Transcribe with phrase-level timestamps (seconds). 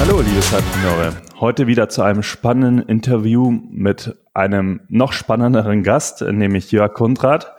[0.00, 1.12] Hallo, liebe Zeitpreneure.
[1.40, 7.56] Heute wieder zu einem spannenden Interview mit einem noch spannenderen Gast, nämlich Jörg Kundrat.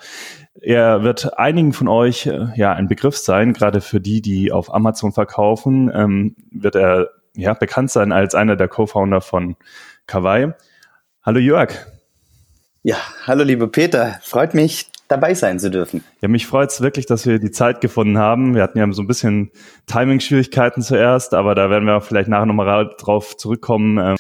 [0.62, 4.74] Er wird einigen von euch äh, ja ein Begriff sein, gerade für die, die auf
[4.74, 9.58] Amazon verkaufen, ähm, wird er ja bekannt sein als einer der Co-Founder von
[10.08, 10.54] Kawaii.
[11.22, 11.74] Hallo Jörg.
[12.84, 16.04] Ja, hallo liebe Peter, freut mich, dabei sein zu dürfen.
[16.22, 18.56] Ja, mich freut es wirklich, dass wir die Zeit gefunden haben.
[18.56, 19.52] Wir hatten ja so ein bisschen
[19.88, 24.16] Timing-Schwierigkeiten zuerst, aber da werden wir vielleicht nachher nochmal drauf zurückkommen, äh,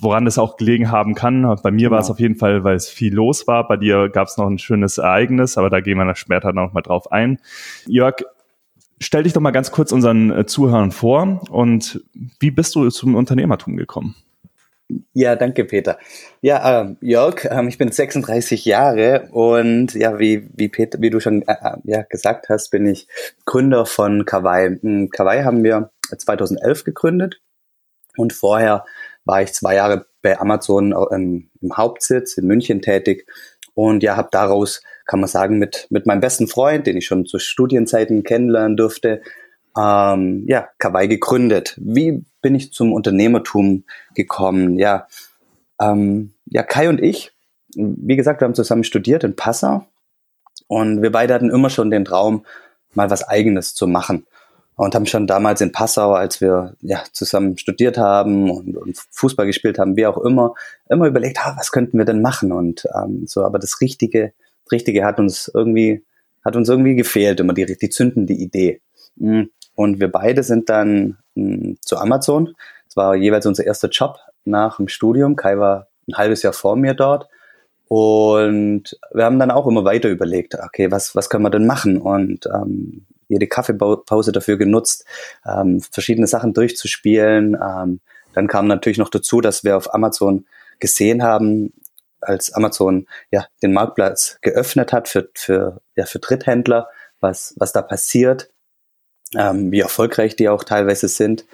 [0.00, 1.42] woran das auch gelegen haben kann.
[1.62, 1.92] Bei mir genau.
[1.92, 3.68] war es auf jeden Fall, weil es viel los war.
[3.68, 6.82] Bei dir gab es noch ein schönes Ereignis, aber da gehen wir später noch mal
[6.82, 7.38] drauf ein.
[7.86, 8.16] Jörg,
[9.00, 12.02] stell dich doch mal ganz kurz unseren äh, Zuhörern vor und
[12.40, 14.16] wie bist du zum Unternehmertum gekommen?
[15.14, 15.98] Ja, danke, Peter.
[16.42, 21.20] Ja, äh, Jörg, äh, ich bin 36 Jahre und ja, wie, wie, Peter, wie du
[21.20, 23.08] schon äh, äh, ja, gesagt hast, bin ich
[23.46, 24.78] Gründer von Kawaii.
[24.80, 27.40] Hm, Kawaii haben wir 2011 gegründet
[28.18, 28.84] und vorher
[29.24, 33.26] war ich zwei Jahre bei Amazon im, im Hauptsitz in München tätig
[33.72, 37.24] und ja, habe daraus, kann man sagen, mit, mit meinem besten Freund, den ich schon
[37.24, 39.22] zu Studienzeiten kennenlernen durfte,
[39.76, 41.74] ähm, ja, Kawaii gegründet.
[41.78, 44.78] Wie bin ich zum Unternehmertum gekommen?
[44.78, 45.08] Ja,
[45.80, 47.32] ähm, ja, Kai und ich,
[47.74, 49.86] wie gesagt, wir haben zusammen studiert in Passau
[50.68, 52.44] und wir beide hatten immer schon den Traum,
[52.92, 54.26] mal was Eigenes zu machen
[54.76, 59.46] und haben schon damals in Passau, als wir ja zusammen studiert haben und, und Fußball
[59.46, 60.54] gespielt haben, wie auch immer,
[60.90, 63.42] immer überlegt, ah, was könnten wir denn machen und ähm, so.
[63.42, 64.34] Aber das Richtige,
[64.70, 66.04] Richtige hat uns irgendwie,
[66.44, 68.82] hat uns irgendwie gefehlt, immer die, die zündende Idee.
[69.16, 69.44] Mm.
[69.76, 72.54] Und wir beide sind dann zu Amazon.
[72.88, 75.36] Es war jeweils unser erster Job nach dem Studium.
[75.36, 77.28] Kai war ein halbes Jahr vor mir dort.
[77.88, 81.98] Und wir haben dann auch immer weiter überlegt, okay, was, was können wir denn machen?
[81.98, 85.04] Und ähm, jede Kaffeepause dafür genutzt,
[85.46, 87.56] ähm, verschiedene Sachen durchzuspielen.
[87.60, 88.00] Ähm,
[88.32, 90.46] dann kam natürlich noch dazu, dass wir auf Amazon
[90.78, 91.72] gesehen haben,
[92.20, 96.88] als Amazon ja den Marktplatz geöffnet hat für, für, ja, für Dritthändler,
[97.20, 98.50] was, was da passiert
[99.36, 101.44] ähm, wie erfolgreich die auch teilweise sind.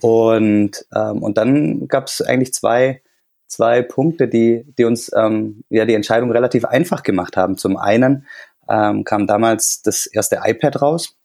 [0.00, 3.00] Und, ähm, und dann gab es eigentlich zwei,
[3.46, 7.56] zwei Punkte, die, die uns ähm, ja die Entscheidung relativ einfach gemacht haben.
[7.56, 8.26] Zum einen
[8.68, 11.16] ähm, kam damals das erste iPad raus,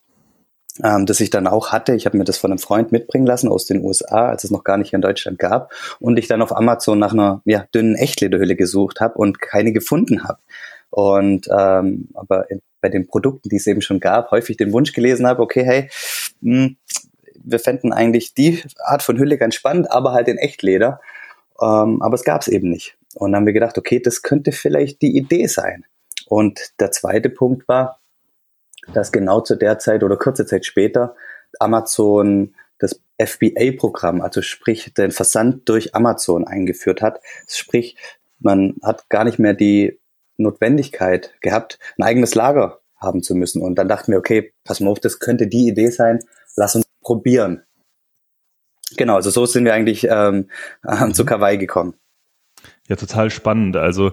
[0.83, 1.93] ähm, das ich dann auch hatte.
[1.95, 4.63] Ich habe mir das von einem Freund mitbringen lassen aus den USA, als es noch
[4.63, 5.73] gar nicht hier in Deutschland gab.
[5.99, 10.23] Und ich dann auf Amazon nach einer ja, dünnen Echtlederhülle gesucht habe und keine gefunden
[10.23, 10.39] habe.
[10.89, 14.93] Und ähm, aber in, bei den Produkten, die es eben schon gab, häufig den Wunsch
[14.93, 15.89] gelesen habe, okay, hey,
[16.41, 16.77] mh, hm,
[17.41, 20.99] wir fänden eigentlich die Art von Hülle ganz spannend, aber halt in Echtleder.
[21.61, 22.97] Ähm, aber es gab es eben nicht.
[23.15, 25.85] Und dann haben wir gedacht, okay, das könnte vielleicht die Idee sein.
[26.27, 27.99] Und der zweite Punkt war,
[28.93, 31.15] dass genau zu der Zeit oder kurze Zeit später
[31.59, 37.19] Amazon das FBA-Programm, also sprich den Versand durch Amazon eingeführt hat.
[37.47, 37.97] Sprich,
[38.39, 39.99] man hat gar nicht mehr die
[40.43, 43.61] Notwendigkeit gehabt, ein eigenes Lager haben zu müssen.
[43.61, 46.19] Und dann dachten wir, okay, pass mal auf, das könnte die Idee sein,
[46.55, 47.63] lass uns probieren.
[48.97, 50.49] Genau, also so sind wir eigentlich ähm,
[50.83, 51.93] äh, zu Kawaii gekommen.
[52.87, 53.77] Ja, total spannend.
[53.77, 54.11] Also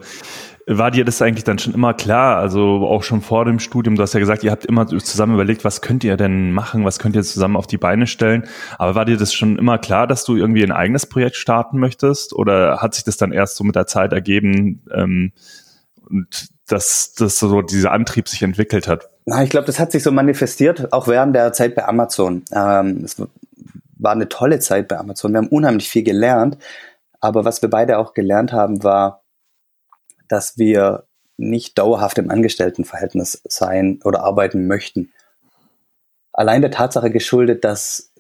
[0.67, 2.37] war dir das eigentlich dann schon immer klar?
[2.39, 5.65] Also auch schon vor dem Studium, du hast ja gesagt, ihr habt immer zusammen überlegt,
[5.65, 8.45] was könnt ihr denn machen, was könnt ihr zusammen auf die Beine stellen.
[8.77, 12.33] Aber war dir das schon immer klar, dass du irgendwie ein eigenes Projekt starten möchtest?
[12.35, 15.33] Oder hat sich das dann erst so mit der Zeit ergeben, ähm,
[16.09, 19.09] und dass, dass so dieser Antrieb sich entwickelt hat?
[19.25, 22.45] Na, ich glaube, das hat sich so manifestiert, auch während der Zeit bei Amazon.
[22.53, 23.21] Ähm, es
[23.99, 25.33] war eine tolle Zeit bei Amazon.
[25.33, 26.59] Wir haben unheimlich viel gelernt.
[27.21, 29.25] Aber was wir beide auch gelernt haben, war,
[30.29, 31.07] dass wir
[31.37, 35.13] nicht dauerhaft im Angestelltenverhältnis sein oder arbeiten möchten.
[36.33, 38.13] Allein der Tatsache geschuldet, dass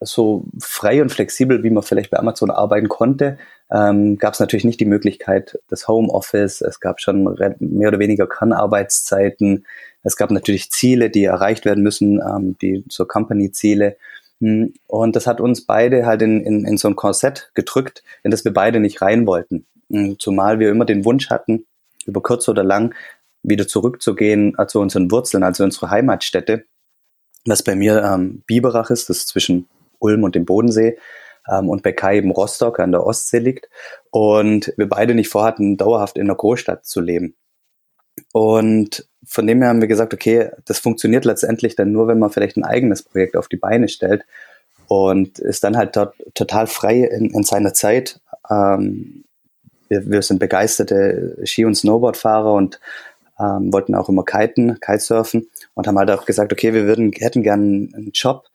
[0.00, 3.38] so frei und flexibel, wie man vielleicht bei Amazon arbeiten konnte,
[3.70, 6.62] ähm, gab es natürlich nicht die Möglichkeit des Homeoffice.
[6.62, 7.24] Es gab schon
[7.58, 9.66] mehr oder weniger Kernarbeitszeiten.
[10.02, 13.96] Es gab natürlich Ziele, die erreicht werden müssen, ähm, die so Company-Ziele.
[14.40, 18.30] Hm, und das hat uns beide halt in, in, in so ein Korsett gedrückt, in
[18.30, 19.66] das wir beide nicht rein wollten.
[19.90, 21.66] Hm, zumal wir immer den Wunsch hatten,
[22.06, 22.94] über kurz oder lang
[23.42, 26.64] wieder zurückzugehen äh, zu unseren Wurzeln, also unsere Heimatstätte.
[27.44, 29.68] Was bei mir ähm, Biberach ist, das ist zwischen
[29.98, 30.96] Ulm und dem Bodensee
[31.50, 33.68] ähm, und bei Kai eben Rostock an der Ostsee liegt.
[34.10, 37.34] Und wir beide nicht vorhatten, dauerhaft in einer Großstadt zu leben.
[38.32, 42.30] Und von dem her haben wir gesagt, okay, das funktioniert letztendlich dann nur, wenn man
[42.30, 44.24] vielleicht ein eigenes Projekt auf die Beine stellt
[44.86, 48.20] und ist dann halt dort total frei in, in seiner Zeit.
[48.50, 49.24] Ähm,
[49.88, 52.80] wir, wir sind begeisterte Ski- und Snowboardfahrer und
[53.38, 57.42] ähm, wollten auch immer kiten, Kitesurfen und haben halt auch gesagt, okay, wir würden, hätten
[57.42, 58.46] gern einen Job,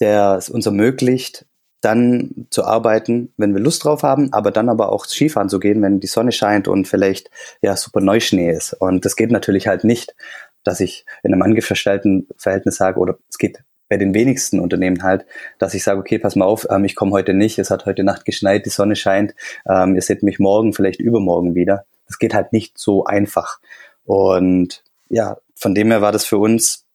[0.00, 1.46] der es uns ermöglicht,
[1.86, 5.80] dann zu arbeiten, wenn wir Lust drauf haben, aber dann aber auch Skifahren zu gehen,
[5.82, 7.30] wenn die Sonne scheint und vielleicht
[7.62, 8.72] ja super Neuschnee ist.
[8.72, 10.16] Und das geht natürlich halt nicht,
[10.64, 15.26] dass ich in einem angestellten Verhältnis sage, oder es geht bei den wenigsten Unternehmen halt,
[15.60, 18.02] dass ich sage, okay, pass mal auf, ähm, ich komme heute nicht, es hat heute
[18.02, 19.36] Nacht geschneit, die Sonne scheint,
[19.68, 21.84] ähm, ihr seht mich morgen, vielleicht übermorgen wieder.
[22.08, 23.60] Das geht halt nicht so einfach.
[24.04, 26.85] Und ja, von dem her war das für uns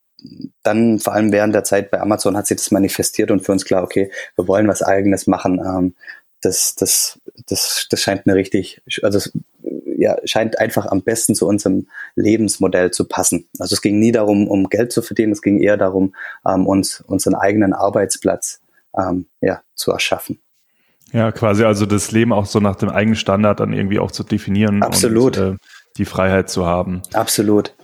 [0.64, 3.66] dann vor allem während der Zeit bei Amazon hat sich das manifestiert und für uns
[3.66, 5.60] klar, okay, wir wollen was eigenes machen.
[5.60, 5.96] Ähm,
[6.42, 9.32] das, das, das, das scheint eine richtig, also es,
[9.98, 13.48] ja, scheint einfach am besten zu unserem Lebensmodell zu passen.
[13.60, 16.16] Also es ging nie darum, um Geld zu verdienen, es ging eher darum,
[16.48, 18.62] ähm, uns unseren eigenen Arbeitsplatz
[18.98, 20.40] ähm, ja, zu erschaffen.
[21.14, 24.24] Ja, quasi also das Leben auch so nach dem eigenen Standard dann irgendwie auch zu
[24.24, 24.82] definieren.
[24.82, 25.38] Absolut.
[25.38, 25.58] Und, äh,
[25.98, 27.02] die Freiheit zu haben.
[27.14, 27.76] Absolut.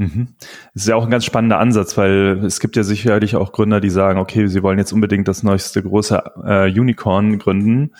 [0.00, 0.28] Mhm.
[0.72, 3.82] Das ist ja auch ein ganz spannender Ansatz, weil es gibt ja sicherlich auch Gründer,
[3.82, 7.92] die sagen, okay, sie wollen jetzt unbedingt das neueste große äh, Unicorn gründen.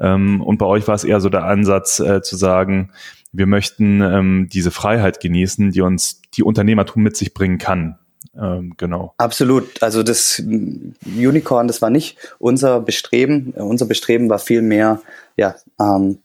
[0.00, 2.90] Ähm, und bei euch war es eher so der Ansatz äh, zu sagen,
[3.30, 8.00] wir möchten ähm, diese Freiheit genießen, die uns die Unternehmertum mit sich bringen kann.
[8.36, 9.14] Ähm, genau.
[9.18, 9.80] Absolut.
[9.80, 13.52] Also das Unicorn, das war nicht unser Bestreben.
[13.52, 15.00] Unser Bestreben war vielmehr
[15.36, 16.18] ja, ähm,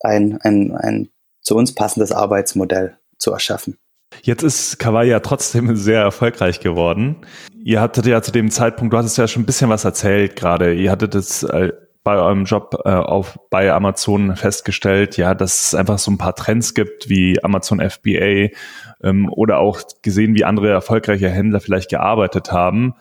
[0.00, 1.08] ein, ein, ein
[1.42, 3.76] zu uns passendes Arbeitsmodell zu erschaffen.
[4.22, 7.16] Jetzt ist Kawaii ja trotzdem sehr erfolgreich geworden.
[7.64, 10.74] Ihr hattet ja zu dem Zeitpunkt, du hattest ja schon ein bisschen was erzählt gerade.
[10.74, 11.72] Ihr hattet es äh,
[12.06, 16.36] bei eurem Job äh, auf, bei Amazon festgestellt, ja, dass es einfach so ein paar
[16.36, 18.50] Trends gibt wie Amazon FBA
[19.02, 22.94] ähm, oder auch gesehen, wie andere erfolgreiche Händler vielleicht gearbeitet haben,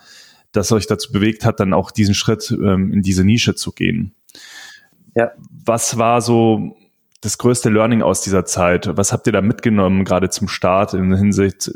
[0.52, 4.16] das euch dazu bewegt hat, dann auch diesen Schritt ähm, in diese Nische zu gehen.
[5.14, 5.34] Ja.
[5.64, 6.76] Was war so
[7.26, 8.90] das größte Learning aus dieser Zeit?
[8.96, 11.72] Was habt ihr da mitgenommen, gerade zum Start in Hinsicht,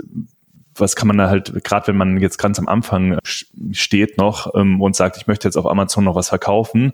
[0.75, 4.81] was kann man da halt, gerade wenn man jetzt ganz am Anfang steht noch ähm,
[4.81, 6.94] und sagt, ich möchte jetzt auf Amazon noch was verkaufen,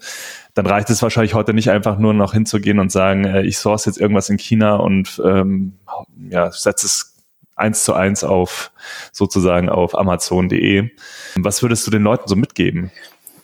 [0.54, 3.86] dann reicht es wahrscheinlich heute nicht einfach nur noch hinzugehen und sagen, äh, ich source
[3.86, 5.74] jetzt irgendwas in China und ähm,
[6.30, 7.16] ja, setze es
[7.56, 8.72] eins zu eins auf
[9.12, 10.90] sozusagen auf Amazon.de.
[11.38, 12.92] Was würdest du den Leuten so mitgeben?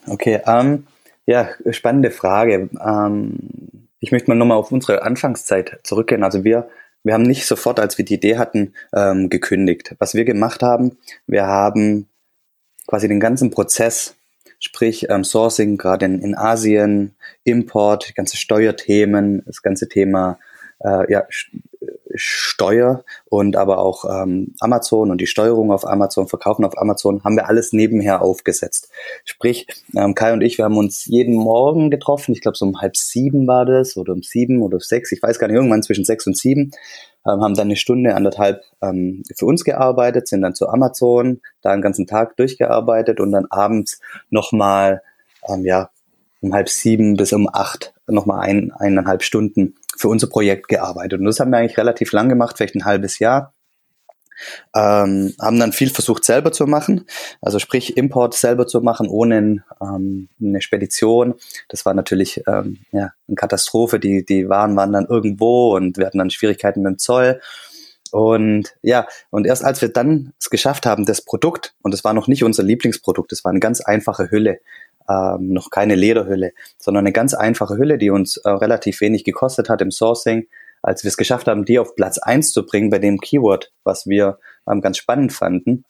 [0.08, 0.88] Okay, ähm,
[1.26, 2.70] ja, spannende Frage.
[2.84, 6.24] Ähm, ich möchte mal nochmal auf unsere Anfangszeit zurückgehen.
[6.24, 6.68] Also wir,
[7.04, 9.96] wir haben nicht sofort, als wir die Idee hatten, ähm, gekündigt.
[10.00, 12.10] Was wir gemacht haben, wir haben
[12.88, 14.16] quasi den ganzen Prozess,
[14.60, 20.40] sprich ähm, Sourcing, gerade in, in Asien, Import, ganze Steuerthemen, das ganze Thema
[20.80, 21.26] äh, ja,
[22.16, 27.36] Steuer und aber auch ähm, Amazon und die Steuerung auf Amazon, Verkaufen auf Amazon, haben
[27.36, 28.90] wir alles nebenher aufgesetzt.
[29.26, 32.82] Sprich, ähm, Kai und ich, wir haben uns jeden Morgen getroffen, ich glaube so um
[32.82, 36.06] halb sieben war das oder um sieben oder sechs, ich weiß gar nicht, irgendwann zwischen
[36.06, 36.72] sechs und sieben,
[37.26, 41.74] ähm, haben dann eine Stunde, anderthalb ähm, für uns gearbeitet, sind dann zu Amazon, da
[41.74, 44.00] den ganzen Tag durchgearbeitet und dann abends
[44.30, 45.02] nochmal,
[45.48, 45.90] ähm, ja,
[46.42, 51.20] um halb sieben bis um acht nochmal ein, eineinhalb Stunden für unser Projekt gearbeitet.
[51.20, 53.54] Und das haben wir eigentlich relativ lang gemacht, vielleicht ein halbes Jahr.
[54.76, 57.06] Ähm, haben dann viel versucht selber zu machen,
[57.42, 61.36] also sprich Import selber zu machen, ohne ähm, eine Spedition.
[61.70, 64.00] Das war natürlich ähm, ja, eine Katastrophe.
[64.00, 67.40] Die, die Waren waren dann irgendwo und wir hatten dann Schwierigkeiten mit dem Zoll.
[68.12, 72.14] Und ja, und erst als wir dann es geschafft haben, das Produkt, und das war
[72.14, 74.60] noch nicht unser Lieblingsprodukt, das war eine ganz einfache Hülle,
[75.12, 79.70] ähm, noch keine Lederhülle, sondern eine ganz einfache Hülle, die uns äh, relativ wenig gekostet
[79.70, 80.48] hat im Sourcing.
[80.82, 84.08] Als wir es geschafft haben, die auf Platz eins zu bringen bei dem Keyword, was
[84.08, 84.40] wir
[84.70, 85.86] ähm, ganz spannend fanden,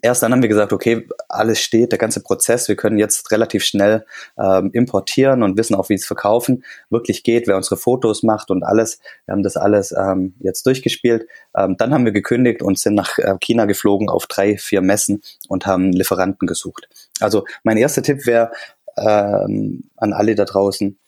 [0.00, 3.64] erst dann haben wir gesagt, okay, alles steht, der ganze Prozess, wir können jetzt relativ
[3.64, 4.06] schnell
[4.38, 8.62] ähm, importieren und wissen auch, wie es verkaufen wirklich geht, wer unsere Fotos macht und
[8.62, 9.00] alles.
[9.26, 11.26] Wir haben das alles ähm, jetzt durchgespielt.
[11.56, 15.22] Ähm, dann haben wir gekündigt und sind nach äh, China geflogen auf drei, vier Messen
[15.48, 16.88] und haben Lieferanten gesucht.
[17.20, 18.50] Also mein erster Tipp wäre
[18.96, 20.98] ähm, an alle da draußen,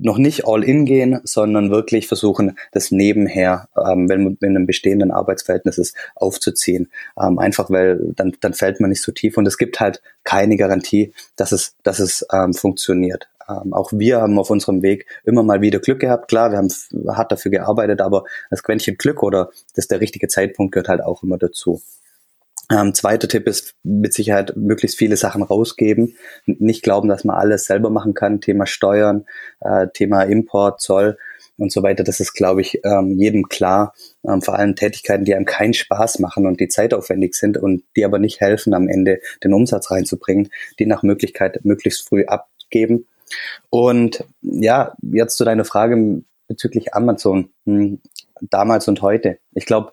[0.00, 4.66] noch nicht all in gehen, sondern wirklich versuchen, das nebenher, ähm, wenn man in einem
[4.66, 6.90] bestehenden Arbeitsverhältnis ist, aufzuziehen.
[7.20, 10.56] Ähm, einfach weil dann, dann fällt man nicht so tief und es gibt halt keine
[10.56, 13.28] Garantie, dass es, dass es ähm, funktioniert.
[13.48, 16.28] Ähm, auch wir haben auf unserem Weg immer mal wieder Glück gehabt.
[16.28, 16.72] Klar, wir haben
[17.08, 21.22] hart dafür gearbeitet, aber das Quäntchen Glück oder das der richtige Zeitpunkt gehört halt auch
[21.22, 21.82] immer dazu.
[22.70, 26.16] Ähm, zweiter Tipp ist mit Sicherheit möglichst viele Sachen rausgeben.
[26.46, 28.40] Nicht glauben, dass man alles selber machen kann.
[28.40, 29.26] Thema Steuern,
[29.60, 31.18] äh, Thema Import, Zoll.
[31.56, 32.04] und so weiter.
[32.04, 33.92] Das ist, glaube ich, ähm, jedem klar.
[34.26, 38.04] Ähm, vor allem Tätigkeiten, die einem keinen Spaß machen und die zeitaufwendig sind und die
[38.06, 40.48] aber nicht helfen, am Ende den Umsatz reinzubringen,
[40.78, 43.06] die nach Möglichkeit möglichst früh abgeben.
[43.68, 48.00] Und ja, jetzt zu deiner Frage bezüglich Amazon, hm,
[48.40, 49.38] damals und heute.
[49.54, 49.92] Ich glaube,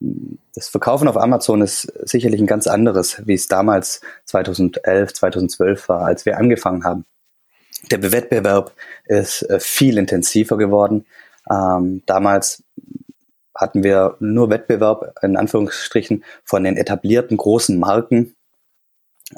[0.00, 6.02] das Verkaufen auf Amazon ist sicherlich ein ganz anderes, wie es damals 2011, 2012 war,
[6.02, 7.04] als wir angefangen haben.
[7.90, 8.72] Der Wettbewerb
[9.04, 11.06] ist äh, viel intensiver geworden.
[11.50, 12.62] Ähm, damals
[13.54, 18.34] hatten wir nur Wettbewerb in Anführungsstrichen von den etablierten großen Marken,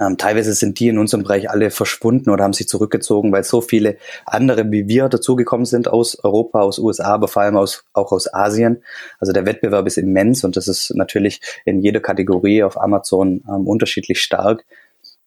[0.00, 3.60] ähm, teilweise sind die in unserem Bereich alle verschwunden oder haben sich zurückgezogen, weil so
[3.60, 8.10] viele andere wie wir dazugekommen sind aus Europa, aus USA, aber vor allem aus, auch
[8.10, 8.82] aus Asien.
[9.20, 13.66] Also der Wettbewerb ist immens und das ist natürlich in jeder Kategorie auf Amazon ähm,
[13.66, 14.64] unterschiedlich stark.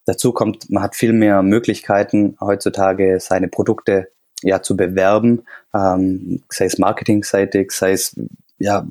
[0.06, 4.10] Dazu kommt, man hat viel mehr Möglichkeiten heutzutage seine Produkte
[4.42, 8.16] ja zu bewerben, ähm, sei es marketingseitig, sei es
[8.58, 8.88] ja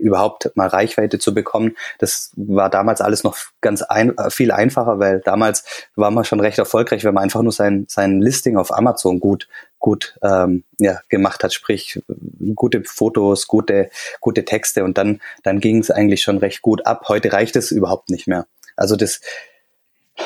[0.00, 1.76] überhaupt mal Reichweite zu bekommen.
[1.98, 5.64] Das war damals alles noch ganz ein, äh, viel einfacher, weil damals
[5.96, 9.48] war man schon recht erfolgreich, wenn man einfach nur sein, sein Listing auf Amazon gut
[9.78, 12.02] gut ähm, ja, gemacht hat, sprich
[12.54, 13.90] gute Fotos, gute
[14.20, 17.04] gute Texte und dann dann ging es eigentlich schon recht gut ab.
[17.08, 18.46] Heute reicht es überhaupt nicht mehr.
[18.76, 19.20] Also das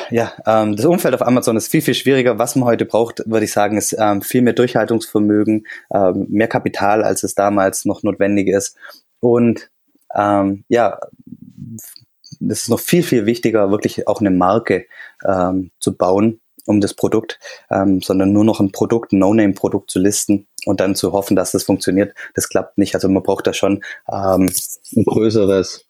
[0.09, 2.37] ja, ähm, das Umfeld auf Amazon ist viel, viel schwieriger.
[2.37, 7.03] Was man heute braucht, würde ich sagen, ist ähm, viel mehr Durchhaltungsvermögen, ähm, mehr Kapital,
[7.03, 8.77] als es damals noch notwendig ist.
[9.19, 9.69] Und
[10.15, 10.99] ähm, ja,
[12.39, 14.85] das ist noch viel, viel wichtiger, wirklich auch eine Marke
[15.25, 19.99] ähm, zu bauen um das Produkt, ähm, sondern nur noch ein Produkt, ein No-Name-Produkt zu
[19.99, 22.15] listen und dann zu hoffen, dass das funktioniert.
[22.33, 22.95] Das klappt nicht.
[22.95, 24.51] Also man braucht da schon ähm,
[24.95, 25.85] ein größeres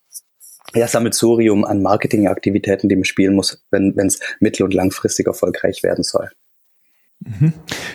[0.74, 6.03] ja, Sammelsurium an Marketingaktivitäten, die man spielen muss, wenn es mittel- und langfristig erfolgreich werden
[6.03, 6.29] soll.
[7.25, 7.53] Mhm.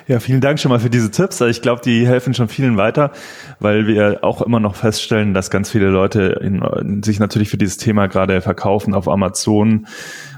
[0.09, 1.41] Ja, vielen Dank schon mal für diese Tipps.
[1.41, 3.13] Ich glaube, die helfen schon vielen weiter,
[3.61, 7.77] weil wir auch immer noch feststellen, dass ganz viele Leute in, sich natürlich für dieses
[7.77, 9.87] Thema gerade verkaufen auf Amazon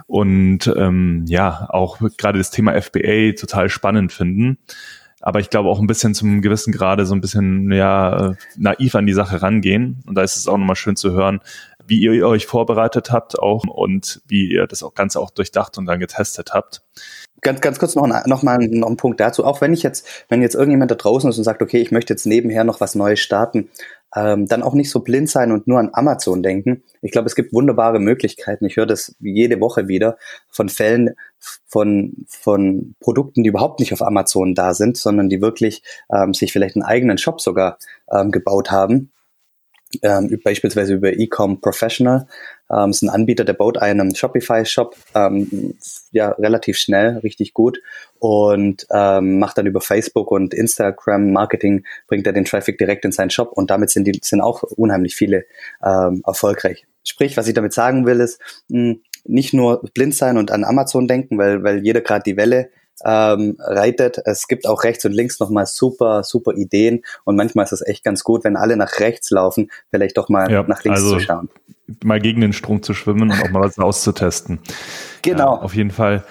[0.06, 4.58] und ähm, ja, auch gerade das Thema FBA total spannend finden.
[5.22, 9.06] Aber ich glaube auch ein bisschen zum gewissen Grade so ein bisschen ja naiv an
[9.06, 10.02] die Sache rangehen.
[10.06, 11.40] Und da ist es auch nochmal schön zu hören,
[11.86, 16.00] wie ihr euch vorbereitet habt auch und wie ihr das Ganze auch durchdacht und dann
[16.00, 16.82] getestet habt
[17.42, 19.44] ganz, ganz kurz noch, noch mal noch ein Punkt dazu.
[19.44, 22.12] Auch wenn ich jetzt, wenn jetzt irgendjemand da draußen ist und sagt, okay, ich möchte
[22.12, 23.68] jetzt nebenher noch was Neues starten,
[24.14, 26.82] ähm, dann auch nicht so blind sein und nur an Amazon denken.
[27.00, 28.64] Ich glaube, es gibt wunderbare Möglichkeiten.
[28.66, 30.18] Ich höre das jede Woche wieder
[30.48, 31.14] von Fällen
[31.66, 35.82] von, von Produkten, die überhaupt nicht auf Amazon da sind, sondern die wirklich
[36.12, 37.78] ähm, sich vielleicht einen eigenen Shop sogar
[38.10, 39.10] ähm, gebaut haben
[40.02, 42.26] ähm, beispielsweise über Ecom Professional.
[42.72, 45.74] Ähm, ist ein Anbieter, der baut einen Shopify-Shop ähm,
[46.10, 47.80] ja relativ schnell, richtig gut
[48.18, 53.12] und ähm, macht dann über Facebook und Instagram Marketing, bringt er den Traffic direkt in
[53.12, 55.44] seinen Shop und damit sind die sind auch unheimlich viele
[55.84, 56.86] ähm, erfolgreich.
[57.04, 61.08] Sprich, was ich damit sagen will, ist mh, nicht nur blind sein und an Amazon
[61.08, 62.70] denken, weil, weil jeder gerade die Welle
[63.04, 64.18] ähm, reitet.
[64.24, 68.04] Es gibt auch rechts und links nochmal super, super Ideen und manchmal ist es echt
[68.04, 71.20] ganz gut, wenn alle nach rechts laufen, vielleicht doch mal ja, nach links also zu
[71.20, 71.48] schauen.
[72.04, 74.60] Mal gegen den Strom zu schwimmen und auch mal was auszutesten.
[75.22, 75.56] Genau.
[75.56, 76.24] Ja, auf jeden Fall.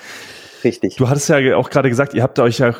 [0.64, 0.96] Richtig.
[0.96, 2.74] Du hattest ja auch gerade gesagt, ihr habt euch ja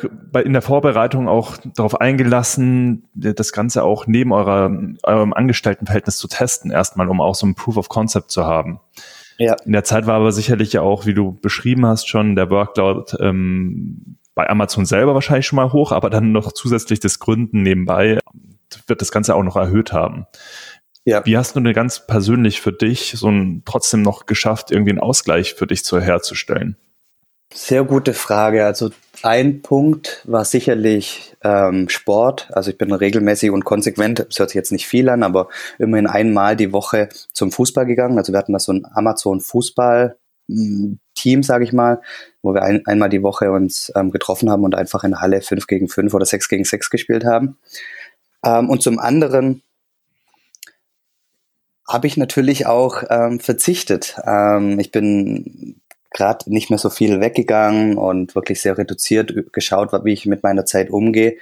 [0.44, 4.70] in der Vorbereitung auch darauf eingelassen, das Ganze auch neben eurer,
[5.02, 8.80] eurem Angestelltenverhältnis zu testen, erstmal, um auch so ein Proof of Concept zu haben.
[9.38, 9.56] Ja.
[9.64, 13.16] In der Zeit war aber sicherlich ja auch, wie du beschrieben hast, schon der Workload
[13.20, 18.18] ähm, bei Amazon selber wahrscheinlich schon mal hoch, aber dann noch zusätzlich das Gründen nebenbei
[18.86, 20.26] wird das Ganze auch noch erhöht haben.
[21.04, 21.24] Ja.
[21.26, 25.00] Wie hast du denn ganz persönlich für dich so ein trotzdem noch geschafft, irgendwie einen
[25.00, 26.76] Ausgleich für dich zu herzustellen?
[27.54, 28.64] Sehr gute Frage.
[28.64, 28.90] Also
[29.22, 32.48] ein Punkt war sicherlich ähm, Sport.
[32.52, 36.06] Also ich bin regelmäßig und konsequent, das hört sich jetzt nicht viel an, aber immerhin
[36.06, 38.18] einmal die Woche zum Fußball gegangen.
[38.18, 40.16] Also wir hatten da so ein Amazon Fußball
[41.14, 42.00] Team, sage ich mal,
[42.42, 45.66] wo wir ein, einmal die Woche uns ähm, getroffen haben und einfach in Halle 5
[45.66, 47.58] gegen 5 oder 6 gegen 6 gespielt haben.
[48.44, 49.62] Ähm, und zum anderen
[51.88, 54.16] habe ich natürlich auch ähm, verzichtet.
[54.24, 55.80] Ähm, ich bin
[56.12, 60.64] gerade nicht mehr so viel weggegangen und wirklich sehr reduziert geschaut, wie ich mit meiner
[60.64, 61.36] Zeit umgehe.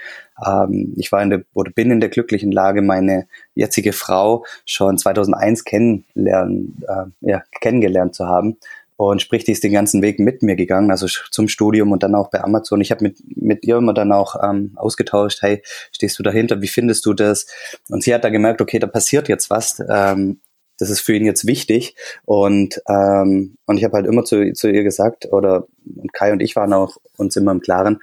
[0.44, 4.98] Ähm, ich war in der oder bin in der glücklichen Lage, meine jetzige Frau schon
[4.98, 8.56] 2001 kennenlernen, äh, ja, kennengelernt zu haben.
[8.96, 12.14] Und sprich, die ist den ganzen Weg mit mir gegangen, also zum Studium und dann
[12.14, 12.82] auch bei Amazon.
[12.82, 16.68] Ich habe mit, mit ihr immer dann auch ähm, ausgetauscht, hey, stehst du dahinter, wie
[16.68, 17.46] findest du das?
[17.88, 19.82] Und sie hat da gemerkt, okay, da passiert jetzt was.
[19.88, 20.40] Ähm,
[20.80, 21.94] das ist für ihn jetzt wichtig.
[22.24, 26.40] Und, ähm, und ich habe halt immer zu, zu ihr gesagt, oder und Kai und
[26.40, 28.00] ich waren auch uns immer im Klaren,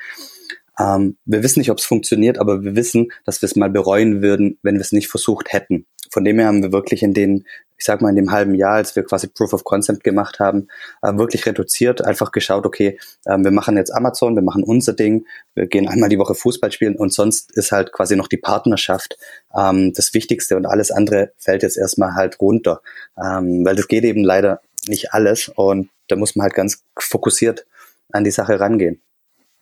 [0.79, 4.21] Ähm, wir wissen nicht, ob es funktioniert, aber wir wissen, dass wir es mal bereuen
[4.21, 5.87] würden, wenn wir es nicht versucht hätten.
[6.11, 7.45] Von dem her haben wir wirklich in den,
[7.77, 10.67] ich sag mal, in dem halben Jahr, als wir quasi Proof of Concept gemacht haben,
[11.01, 15.25] äh, wirklich reduziert, einfach geschaut, okay, äh, wir machen jetzt Amazon, wir machen unser Ding,
[15.53, 19.17] wir gehen einmal die Woche Fußball spielen und sonst ist halt quasi noch die Partnerschaft
[19.55, 22.81] ähm, das Wichtigste und alles andere fällt jetzt erstmal halt runter.
[23.17, 27.65] Ähm, weil das geht eben leider nicht alles und da muss man halt ganz fokussiert
[28.11, 29.01] an die Sache rangehen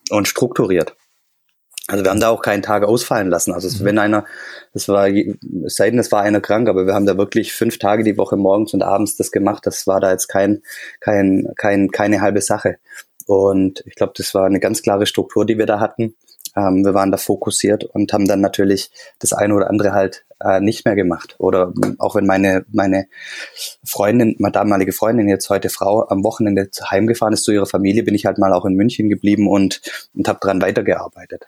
[0.10, 0.96] und strukturiert.
[1.88, 3.54] Also wir haben da auch keinen Tag ausfallen lassen.
[3.54, 3.86] Also mhm.
[3.86, 4.26] wenn einer,
[4.74, 7.78] das war, es sei denn, es war einer krank, aber wir haben da wirklich fünf
[7.78, 9.66] Tage die Woche morgens und abends das gemacht.
[9.68, 10.64] Das war da jetzt kein,
[11.00, 12.78] kein, kein, keine halbe Sache.
[13.28, 16.16] Und ich glaube, das war eine ganz klare Struktur, die wir da hatten.
[16.56, 18.90] Ähm, wir waren da fokussiert und haben dann natürlich
[19.20, 21.36] das eine oder andere halt äh, nicht mehr gemacht.
[21.38, 23.08] Oder auch wenn meine, meine
[23.84, 28.16] Freundin, meine damalige Freundin, jetzt heute Frau, am Wochenende heimgefahren ist zu ihrer Familie, bin
[28.16, 29.82] ich halt mal auch in München geblieben und,
[30.16, 31.48] und habe dran weitergearbeitet.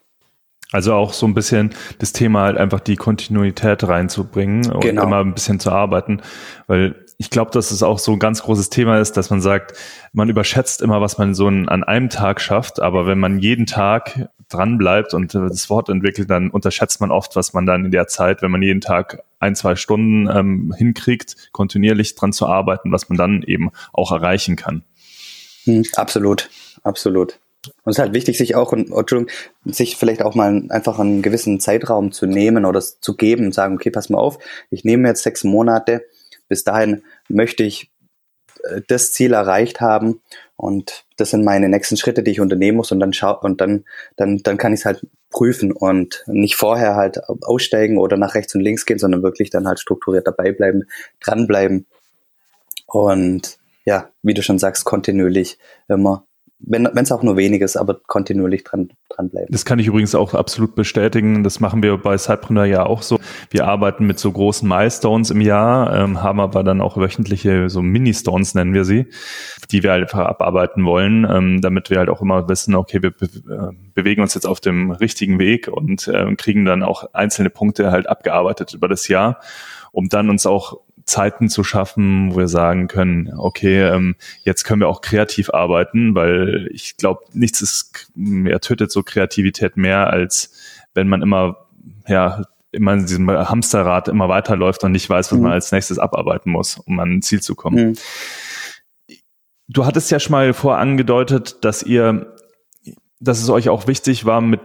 [0.71, 5.03] Also auch so ein bisschen das Thema halt einfach die Kontinuität reinzubringen und genau.
[5.03, 6.21] immer ein bisschen zu arbeiten,
[6.67, 9.73] weil ich glaube, dass es auch so ein ganz großes Thema ist, dass man sagt,
[10.13, 14.29] man überschätzt immer, was man so an einem Tag schafft, aber wenn man jeden Tag
[14.49, 18.07] dran bleibt und das Wort entwickelt, dann unterschätzt man oft, was man dann in der
[18.07, 23.09] Zeit, wenn man jeden Tag ein, zwei Stunden ähm, hinkriegt, kontinuierlich dran zu arbeiten, was
[23.09, 24.83] man dann eben auch erreichen kann.
[25.63, 26.49] Hm, absolut,
[26.83, 27.39] absolut.
[27.83, 29.27] Und es ist halt wichtig, sich auch, Entschuldigung,
[29.65, 33.75] sich vielleicht auch mal einfach einen gewissen Zeitraum zu nehmen oder zu geben und sagen,
[33.75, 36.05] okay, pass mal auf, ich nehme jetzt sechs Monate,
[36.47, 37.91] bis dahin möchte ich
[38.63, 40.21] äh, das Ziel erreicht haben
[40.55, 43.85] und das sind meine nächsten Schritte, die ich unternehmen muss und dann schau und dann
[44.15, 48.55] dann dann kann ich es halt prüfen und nicht vorher halt aussteigen oder nach rechts
[48.55, 50.85] und links gehen, sondern wirklich dann halt strukturiert dabei bleiben,
[51.19, 51.85] dranbleiben.
[52.85, 55.57] Und ja, wie du schon sagst, kontinuierlich
[55.87, 56.26] immer
[56.59, 59.49] wenn es auch nur wenig ist, aber kontinuierlich dran, dranbleiben.
[59.51, 61.43] Das kann ich übrigens auch absolut bestätigen.
[61.43, 63.19] Das machen wir bei Cypreneur ja auch so.
[63.51, 67.81] Wir arbeiten mit so großen Milestones im Jahr, ähm, haben aber dann auch wöchentliche so
[67.81, 69.05] Mini-Stones nennen wir sie,
[69.71, 73.11] die wir halt einfach abarbeiten wollen, ähm, damit wir halt auch immer wissen, okay, wir
[73.11, 77.49] be äh, bewegen uns jetzt auf dem richtigen Weg und äh, kriegen dann auch einzelne
[77.49, 79.39] Punkte halt abgearbeitet über das Jahr,
[79.91, 84.81] um dann uns auch Zeiten zu schaffen, wo wir sagen können, okay, ähm, jetzt können
[84.81, 88.11] wir auch kreativ arbeiten, weil ich glaube, nichts ist,
[88.45, 90.53] er tötet so Kreativität mehr, als
[90.93, 91.65] wenn man immer,
[92.07, 95.43] ja, immer in diesem Hamsterrad immer weiterläuft und nicht weiß, was mhm.
[95.43, 97.91] man als nächstes abarbeiten muss, um an ein Ziel zu kommen.
[97.91, 97.93] Mhm.
[99.69, 102.35] Du hattest ja schon mal vor angedeutet, dass ihr,
[103.19, 104.59] dass es euch auch wichtig war, mit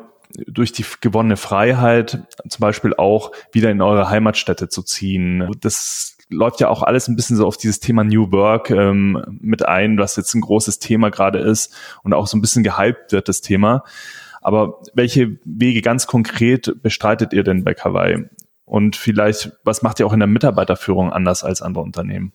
[0.47, 5.51] durch die gewonnene Freiheit zum Beispiel auch wieder in eure Heimatstätte zu ziehen.
[5.61, 9.67] Das läuft ja auch alles ein bisschen so auf dieses Thema New Work ähm, mit
[9.67, 13.29] ein, was jetzt ein großes Thema gerade ist und auch so ein bisschen gehypt wird,
[13.29, 13.85] das Thema.
[14.41, 18.25] Aber welche Wege ganz konkret bestreitet ihr denn bei Kawaii?
[18.65, 22.33] Und vielleicht, was macht ihr auch in der Mitarbeiterführung anders als andere Unternehmen?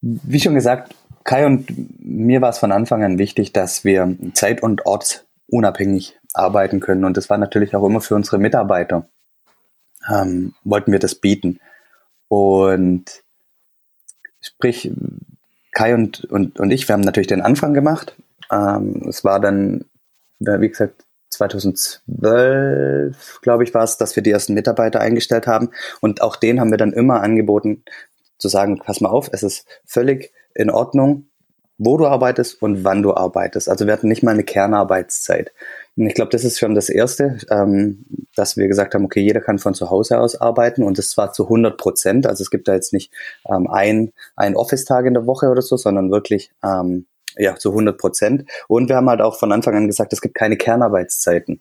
[0.00, 1.66] Wie schon gesagt, Kai und
[1.98, 7.04] mir war es von Anfang an wichtig, dass wir zeit- und ortsunabhängig arbeiten können.
[7.04, 9.08] Und das war natürlich auch immer für unsere Mitarbeiter.
[10.08, 11.58] Ähm, wollten wir das bieten.
[12.28, 13.22] Und
[14.40, 14.90] sprich,
[15.72, 18.16] Kai und, und, und ich, wir haben natürlich den Anfang gemacht.
[18.50, 19.84] Ähm, es war dann,
[20.38, 25.70] wie gesagt, 2012, glaube ich, war es, dass wir die ersten Mitarbeiter eingestellt haben.
[26.00, 27.82] Und auch denen haben wir dann immer angeboten,
[28.38, 31.26] zu sagen, pass mal auf, es ist völlig in Ordnung,
[31.78, 33.68] wo du arbeitest und wann du arbeitest.
[33.68, 35.52] Also wir hatten nicht mal eine Kernarbeitszeit.
[35.96, 38.04] Und ich glaube, das ist schon das Erste, ähm,
[38.34, 41.32] dass wir gesagt haben, okay, jeder kann von zu Hause aus arbeiten und das zwar
[41.32, 42.26] zu 100 Prozent.
[42.26, 43.12] Also es gibt da jetzt nicht
[43.48, 47.06] ähm, ein, ein Office-Tag in der Woche oder so, sondern wirklich ähm,
[47.38, 48.50] ja, zu 100 Prozent.
[48.68, 51.60] Und wir haben halt auch von Anfang an gesagt, es gibt keine Kernarbeitszeiten.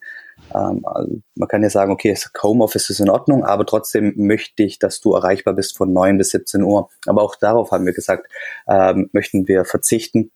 [0.53, 4.79] Ähm, also man kann ja sagen, okay, Homeoffice ist in Ordnung, aber trotzdem möchte ich,
[4.79, 6.89] dass du erreichbar bist von 9 bis 17 Uhr.
[7.05, 8.27] Aber auch darauf haben wir gesagt,
[8.67, 10.31] ähm, möchten wir verzichten,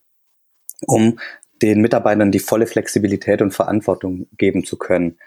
[0.85, 1.19] um
[1.61, 5.17] den Mitarbeitern die volle Flexibilität und Verantwortung geben zu können.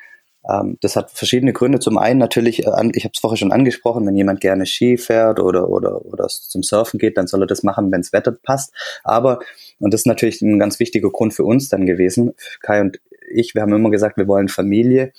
[0.48, 1.78] Ähm, das hat verschiedene Gründe.
[1.78, 5.40] Zum einen natürlich, äh, ich habe es vorher schon angesprochen, wenn jemand gerne Ski fährt
[5.40, 8.72] oder, oder, oder zum Surfen geht, dann soll er das machen, wenn das Wetter passt.
[9.04, 9.40] Aber,
[9.78, 13.54] und das ist natürlich ein ganz wichtiger Grund für uns dann gewesen, Kai und ich,
[13.54, 15.12] wir haben immer gesagt, wir wollen Familie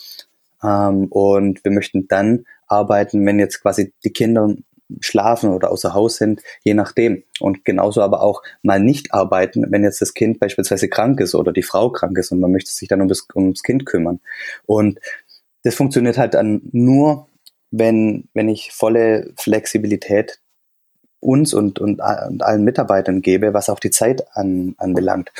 [0.63, 4.55] ähm, und wir möchten dann arbeiten, wenn jetzt quasi die Kinder
[5.01, 7.23] schlafen oder außer Haus sind, je nachdem.
[7.39, 11.51] Und genauso aber auch mal nicht arbeiten, wenn jetzt das Kind beispielsweise krank ist oder
[11.51, 14.19] die Frau krank ist und man möchte sich dann um das, ums Kind kümmern.
[14.65, 14.99] Und
[15.63, 17.27] das funktioniert halt dann nur,
[17.71, 20.39] wenn, wenn ich volle Flexibilität
[21.19, 25.31] uns und, und, und allen Mitarbeitern gebe, was auch die Zeit an, anbelangt.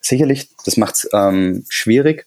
[0.00, 2.26] Sicherlich, das macht es ähm, schwierig,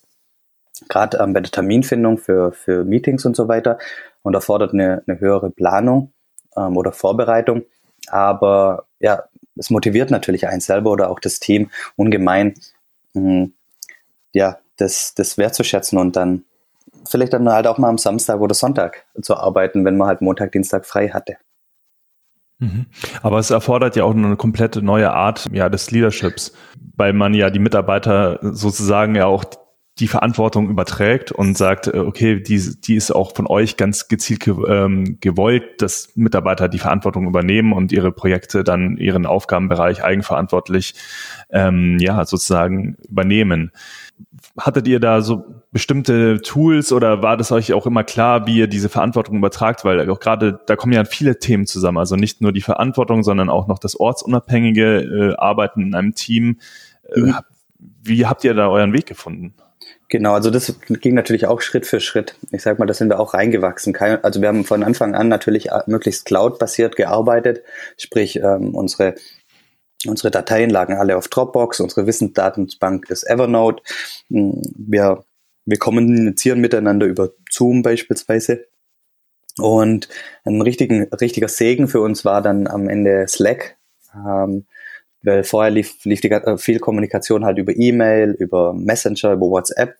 [0.90, 3.78] gerade ähm, bei der Terminfindung für, für Meetings und so weiter
[4.22, 6.12] und erfordert eine, eine höhere Planung
[6.58, 7.63] ähm, oder Vorbereitung.
[8.10, 9.24] Aber ja,
[9.56, 12.56] es motiviert natürlich einen selber oder auch das Team ungemein,
[13.13, 13.54] mh, hm,
[14.34, 16.43] ja, das, das wertzuschätzen und dann
[17.10, 20.52] vielleicht dann halt auch mal am Samstag oder Sonntag zu arbeiten, wenn man halt Montag,
[20.52, 21.38] Dienstag frei hatte.
[22.60, 22.88] Mhm.
[23.22, 26.54] Aber es erfordert ja auch eine komplette neue Art ja, des Leaderships,
[26.96, 29.46] weil man ja die Mitarbeiter sozusagen ja auch
[30.00, 34.48] die Verantwortung überträgt und sagt, äh, okay, die, die ist auch von euch ganz gezielt
[34.48, 40.94] ähm, gewollt, dass Mitarbeiter die Verantwortung übernehmen und ihre Projekte dann ihren Aufgabenbereich eigenverantwortlich
[41.50, 43.72] ähm, ja sozusagen übernehmen.
[44.60, 48.68] Hattet ihr da so bestimmte Tools oder war das euch auch immer klar, wie ihr
[48.68, 49.84] diese Verantwortung übertragt?
[49.84, 53.50] Weil auch gerade da kommen ja viele Themen zusammen, also nicht nur die Verantwortung, sondern
[53.50, 56.60] auch noch das ortsunabhängige äh, Arbeiten in einem Team.
[57.14, 57.36] Äh, mhm.
[58.04, 59.54] Wie habt ihr da euren Weg gefunden?
[60.10, 62.36] Genau, also das ging natürlich auch Schritt für Schritt.
[62.52, 63.96] Ich sag mal, da sind wir auch reingewachsen.
[64.24, 67.63] Also wir haben von Anfang an natürlich äh, möglichst cloud-basiert gearbeitet,
[67.98, 69.15] sprich ähm, unsere
[70.06, 73.84] unsere Dateien lagen alle auf Dropbox, unsere Wissensdatenbank ist Evernote.
[74.30, 75.24] Hm, wir
[75.65, 78.67] wir kommunizieren miteinander über Zoom beispielsweise.
[79.60, 80.08] Und
[80.46, 83.78] ein richtigen, richtiger Segen für uns war dann am Ende Slack.
[84.15, 84.65] Ähm,
[85.24, 89.96] weil vorher lief, lief die, äh, viel Kommunikation halt über E-Mail, über Messenger, über WhatsApp.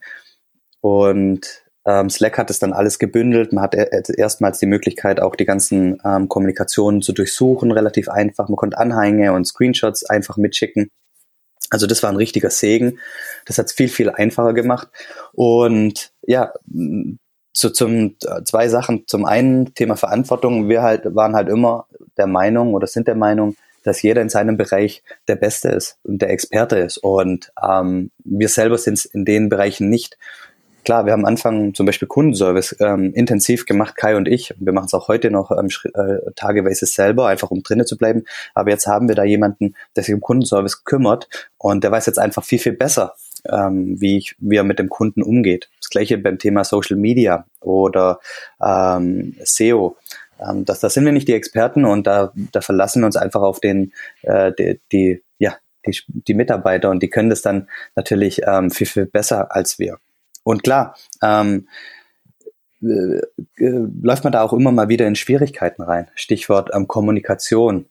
[0.82, 3.54] Und ähm, Slack hat es dann alles gebündelt.
[3.54, 3.78] Man hatte
[4.18, 8.50] erstmals die Möglichkeit, auch die ganzen ähm, Kommunikationen zu durchsuchen, relativ einfach.
[8.50, 10.92] Man konnte Anhänge und Screenshots einfach mitschicken.
[11.70, 13.00] Also das war ein richtiger Segen.
[13.46, 14.90] Das hat es viel, viel einfacher gemacht.
[15.34, 16.54] Und ja,
[17.54, 19.06] zu, zum zwei Sachen.
[19.08, 20.70] Zum einen Thema Verantwortung.
[20.70, 24.58] Wir halt waren halt immer der Meinung oder sind der Meinung, dass jeder in seinem
[24.58, 26.98] Bereich der Beste ist und der Experte ist.
[26.98, 30.18] Und ähm, wir selber sind es in den Bereichen nicht.
[30.88, 34.54] Klar, wir haben am Anfang zum Beispiel Kundenservice ähm, intensiv gemacht, Kai und ich.
[34.58, 38.24] Wir machen es auch heute noch ähm, äh, tageweise selber, einfach um drinnen zu bleiben.
[38.54, 42.20] Aber jetzt haben wir da jemanden, der sich um Kundenservice kümmert und der weiß jetzt
[42.20, 43.16] einfach viel, viel besser,
[43.52, 45.70] ähm, wie, ich, wie er mit dem Kunden umgeht.
[45.82, 48.22] Das gleiche beim Thema Social Media oder
[48.64, 49.98] ähm, SEO.
[50.40, 53.42] Ähm, das, da sind wir nicht die Experten und da, da verlassen wir uns einfach
[53.42, 58.42] auf den, äh, die, die, ja, die, die Mitarbeiter und die können das dann natürlich
[58.46, 60.00] ähm, viel, viel besser als wir.
[60.44, 61.68] Und klar, ähm,
[62.82, 63.18] äh,
[63.58, 66.10] äh, läuft man da auch immer mal wieder in Schwierigkeiten rein.
[66.16, 67.86] Stichwort ähm, Kommunikation.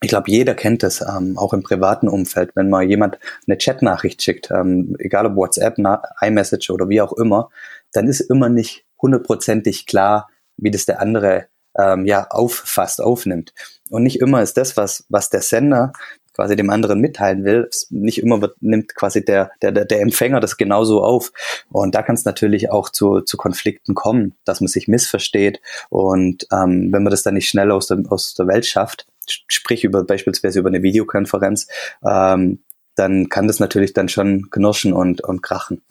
[0.00, 4.20] Ich glaube, jeder kennt das, ähm, auch im privaten Umfeld, wenn mal jemand eine Chatnachricht
[4.22, 5.78] schickt, ähm, egal ob WhatsApp,
[6.20, 7.50] iMessage oder wie auch immer,
[7.92, 11.46] dann ist immer nicht hundertprozentig klar, wie das der andere
[11.78, 13.54] ähm, ja auffasst, aufnimmt.
[13.90, 15.92] Und nicht immer ist das, was, was der Sender
[16.34, 20.56] quasi dem anderen mitteilen will, nicht immer wird, nimmt quasi der, der, der Empfänger das
[20.56, 21.32] genauso auf.
[21.70, 25.60] Und da kann es natürlich auch zu, zu Konflikten kommen, dass man sich missversteht.
[25.90, 29.84] Und ähm, wenn man das dann nicht schnell aus der, aus der Welt schafft, sprich
[29.84, 31.68] über beispielsweise über eine Videokonferenz,
[32.04, 32.60] ähm,
[32.94, 35.82] dann kann das natürlich dann schon knirschen und, und krachen.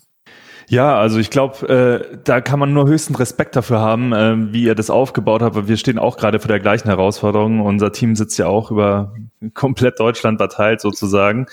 [0.71, 4.63] Ja, also ich glaube, äh, da kann man nur höchsten Respekt dafür haben, äh, wie
[4.63, 5.67] ihr das aufgebaut habt.
[5.67, 7.59] Wir stehen auch gerade vor der gleichen Herausforderung.
[7.59, 9.13] Unser Team sitzt ja auch über
[9.53, 11.47] komplett Deutschland verteilt sozusagen.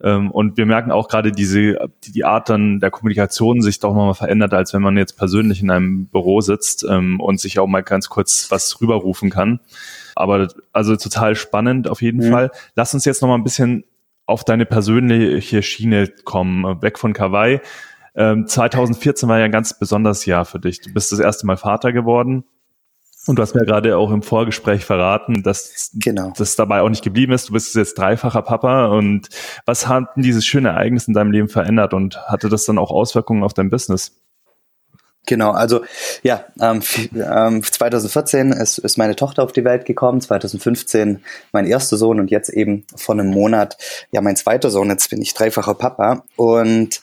[0.00, 4.14] Ähm, und wir merken auch gerade diese, die Art dann der Kommunikation sich doch nochmal
[4.14, 7.82] verändert, als wenn man jetzt persönlich in einem Büro sitzt ähm, und sich auch mal
[7.82, 9.58] ganz kurz was rüberrufen kann.
[10.14, 12.30] Aber also total spannend auf jeden mhm.
[12.30, 12.50] Fall.
[12.76, 13.82] Lass uns jetzt nochmal ein bisschen
[14.26, 17.60] auf deine persönliche Schiene kommen, weg von Kawaii.
[18.14, 20.80] Ähm, 2014 war ja ein ganz besonderes Jahr für dich.
[20.80, 22.44] Du bist das erste Mal Vater geworden.
[23.26, 26.32] Und du hast mir gerade auch im Vorgespräch verraten, dass genau.
[26.38, 27.50] das dabei auch nicht geblieben ist.
[27.50, 28.86] Du bist jetzt dreifacher Papa.
[28.86, 29.28] Und
[29.66, 32.90] was hat denn dieses schöne Ereignis in deinem Leben verändert und hatte das dann auch
[32.90, 34.12] Auswirkungen auf dein Business?
[35.26, 35.84] Genau, also
[36.22, 42.20] ja, ähm, 2014 ist, ist meine Tochter auf die Welt gekommen, 2015 mein erster Sohn
[42.20, 43.76] und jetzt eben vor einem Monat
[44.12, 44.88] ja mein zweiter Sohn.
[44.88, 47.02] Jetzt bin ich dreifacher Papa und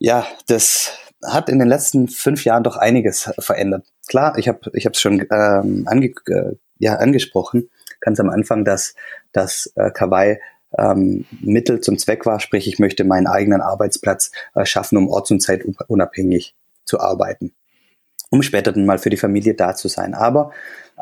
[0.00, 3.86] ja, das hat in den letzten fünf Jahren doch einiges verändert.
[4.08, 7.68] Klar, ich habe ich es schon ähm, ange, äh, ja, angesprochen,
[8.00, 8.94] ganz am Anfang, dass,
[9.32, 10.38] dass äh, Kawaii
[10.78, 15.30] ähm, Mittel zum Zweck war, sprich ich möchte meinen eigenen Arbeitsplatz äh, schaffen, um orts-
[15.30, 17.52] und zeitunabhängig zu arbeiten,
[18.30, 20.14] um später dann mal für die Familie da zu sein.
[20.14, 20.52] Aber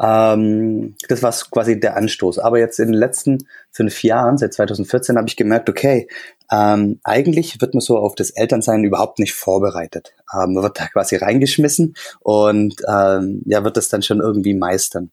[0.00, 2.38] ähm, das war quasi der Anstoß.
[2.38, 6.08] Aber jetzt in den letzten fünf Jahren, seit 2014, habe ich gemerkt, okay,
[6.50, 10.14] ähm, eigentlich wird man so auf das Elternsein überhaupt nicht vorbereitet.
[10.32, 15.10] Ähm, man wird da quasi reingeschmissen und ähm, ja, wird das dann schon irgendwie meistern.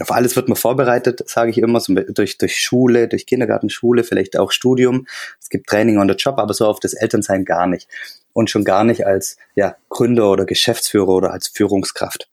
[0.00, 4.04] auf alles wird man vorbereitet, sage ich immer, so durch, durch Schule, durch Kindergarten, Schule,
[4.04, 5.06] vielleicht auch Studium.
[5.40, 7.88] Es gibt Training on the Job, aber so auf das Elternsein gar nicht.
[8.32, 12.28] Und schon gar nicht als ja, Gründer oder Geschäftsführer oder als Führungskraft.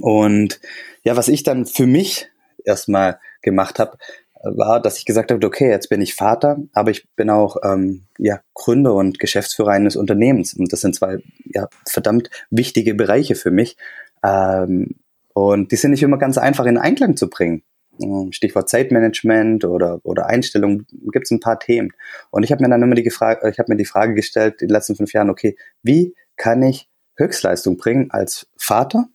[0.00, 0.60] Und
[1.04, 2.28] ja, was ich dann für mich
[2.64, 3.98] erstmal gemacht habe,
[4.42, 8.04] war, dass ich gesagt habe, okay, jetzt bin ich Vater, aber ich bin auch ähm,
[8.18, 10.54] ja, Gründer und Geschäftsführer eines Unternehmens.
[10.54, 13.76] Und das sind zwei ja, verdammt wichtige Bereiche für mich.
[14.24, 14.96] Ähm,
[15.34, 17.62] und die sind nicht immer ganz einfach in Einklang zu bringen.
[18.02, 21.92] Ähm, Stichwort Zeitmanagement oder, oder Einstellung, gibt es ein paar Themen.
[22.30, 24.68] Und ich habe mir dann immer die, Frage, ich habe mir die Frage gestellt in
[24.68, 29.06] den letzten fünf Jahren, okay, wie kann ich Höchstleistung bringen als Vater,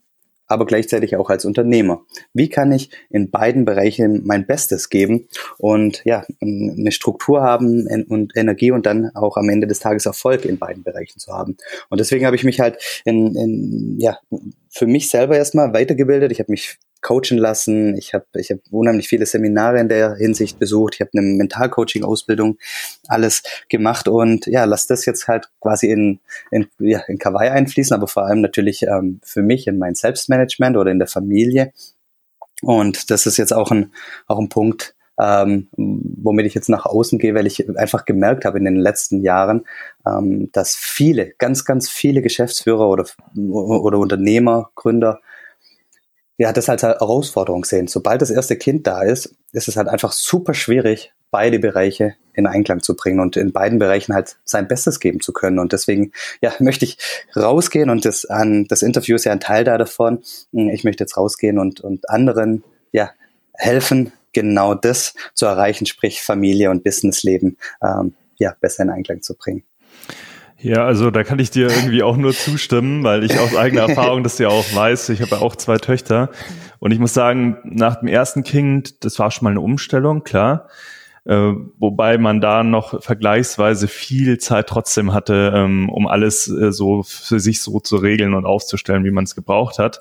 [0.48, 2.04] aber gleichzeitig auch als Unternehmer.
[2.32, 8.36] Wie kann ich in beiden Bereichen mein Bestes geben und ja, eine Struktur haben und
[8.36, 11.56] Energie und dann auch am Ende des Tages Erfolg in beiden Bereichen zu haben.
[11.90, 14.18] Und deswegen habe ich mich halt in, in ja,
[14.70, 16.32] für mich selber erstmal weitergebildet.
[16.32, 17.96] Ich habe mich coachen lassen.
[17.96, 20.94] Ich habe ich hab unheimlich viele Seminare in der Hinsicht besucht.
[20.94, 22.58] Ich habe eine Mentalcoaching-Ausbildung
[23.08, 27.94] alles gemacht und ja, lass das jetzt halt quasi in, in, ja, in Kawaii einfließen,
[27.94, 31.72] aber vor allem natürlich ähm, für mich in mein Selbstmanagement oder in der Familie.
[32.62, 33.92] Und das ist jetzt auch ein,
[34.26, 38.58] auch ein Punkt, ähm, womit ich jetzt nach außen gehe, weil ich einfach gemerkt habe
[38.58, 39.64] in den letzten Jahren,
[40.06, 43.06] ähm, dass viele, ganz, ganz viele Geschäftsführer oder,
[43.36, 45.20] oder Unternehmer, Gründer
[46.38, 47.88] ja, das als Herausforderung sehen.
[47.88, 52.46] Sobald das erste Kind da ist, ist es halt einfach super schwierig, beide Bereiche in
[52.46, 55.58] Einklang zu bringen und in beiden Bereichen halt sein Bestes geben zu können.
[55.58, 56.96] Und deswegen, ja, möchte ich
[57.36, 60.22] rausgehen und das an, das Interview ist ja ein Teil da davon.
[60.52, 63.10] Ich möchte jetzt rausgehen und, und anderen, ja,
[63.52, 69.34] helfen, genau das zu erreichen, sprich Familie und Businessleben, ähm, ja, besser in Einklang zu
[69.34, 69.64] bringen.
[70.60, 74.24] Ja, also da kann ich dir irgendwie auch nur zustimmen, weil ich aus eigener Erfahrung
[74.24, 75.10] das ja auch weiß.
[75.10, 76.30] Ich habe ja auch zwei Töchter
[76.80, 80.68] und ich muss sagen, nach dem ersten Kind, das war schon mal eine Umstellung, klar.
[81.24, 87.02] Äh, wobei man da noch vergleichsweise viel Zeit trotzdem hatte, ähm, um alles äh, so
[87.02, 90.00] für sich so zu regeln und aufzustellen, wie man es gebraucht hat.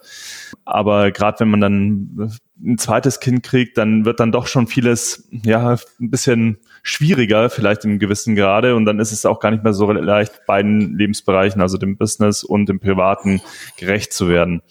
[0.63, 2.31] Aber gerade wenn man dann
[2.63, 7.85] ein zweites Kind kriegt, dann wird dann doch schon vieles ja ein bisschen schwieriger, vielleicht
[7.85, 8.75] im gewissen Grade.
[8.75, 12.43] Und dann ist es auch gar nicht mehr so leicht, beiden Lebensbereichen, also dem Business
[12.43, 13.41] und dem Privaten,
[13.77, 14.61] gerecht zu werden.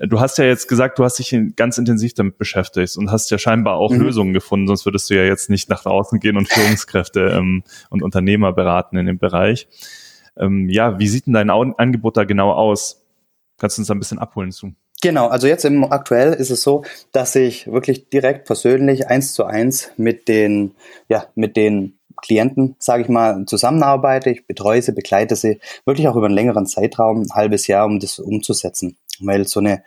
[0.00, 3.38] Du hast ja jetzt gesagt, du hast dich ganz intensiv damit beschäftigt und hast ja
[3.38, 4.00] scheinbar auch mhm.
[4.00, 8.02] Lösungen gefunden, sonst würdest du ja jetzt nicht nach draußen gehen und Führungskräfte ähm, und
[8.02, 9.66] Unternehmer beraten in dem Bereich.
[10.36, 13.04] Ähm, ja, wie sieht denn dein Angebot da genau aus?
[13.58, 14.72] Kannst du uns da ein bisschen abholen zu?
[15.00, 16.82] Genau, also jetzt im aktuell ist es so,
[17.12, 20.72] dass ich wirklich direkt persönlich eins zu eins mit den,
[21.08, 24.30] ja, mit den Klienten, sage ich mal, zusammenarbeite.
[24.30, 28.00] Ich betreue sie, begleite sie wirklich auch über einen längeren Zeitraum, ein halbes Jahr, um
[28.00, 28.96] das umzusetzen.
[29.20, 29.84] Weil so eine,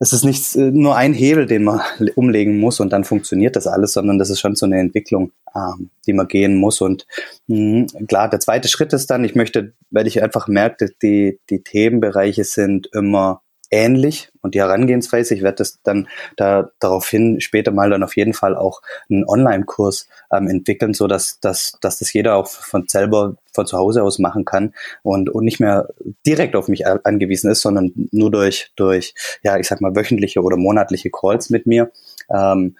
[0.00, 1.80] es ist nicht äh, nur ein Hebel, den man
[2.16, 5.90] umlegen muss und dann funktioniert das alles, sondern das ist schon so eine Entwicklung, ähm,
[6.08, 6.80] die man gehen muss.
[6.80, 7.06] Und
[7.46, 11.62] mh, klar, der zweite Schritt ist dann, ich möchte, weil ich einfach merke, die, die
[11.62, 15.34] Themenbereiche sind immer ähnlich und die Herangehensweise.
[15.34, 20.08] Ich werde das dann da daraufhin später mal dann auf jeden Fall auch einen Online-Kurs
[20.32, 24.18] ähm, entwickeln, so dass, dass, dass das jeder auch von selber von zu Hause aus
[24.18, 25.88] machen kann und, und nicht mehr
[26.26, 30.56] direkt auf mich angewiesen ist, sondern nur durch, durch, ja, ich sag mal, wöchentliche oder
[30.56, 31.90] monatliche Calls mit mir
[32.30, 32.76] ähm,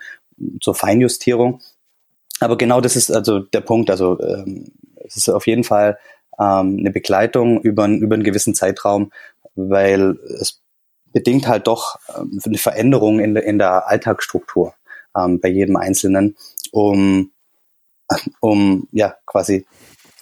[0.60, 1.60] zur Feinjustierung.
[2.40, 3.90] Aber genau das ist also der Punkt.
[3.90, 4.72] Also ähm,
[5.04, 5.98] es ist auf jeden Fall
[6.38, 9.10] ähm, eine Begleitung über, über einen gewissen Zeitraum,
[9.56, 10.60] weil es
[11.12, 14.74] bedingt halt doch ähm, eine Veränderung in, der in der Alltagsstruktur
[15.16, 16.36] ähm, bei jedem Einzelnen,
[16.72, 17.32] um,
[18.40, 19.66] um ja quasi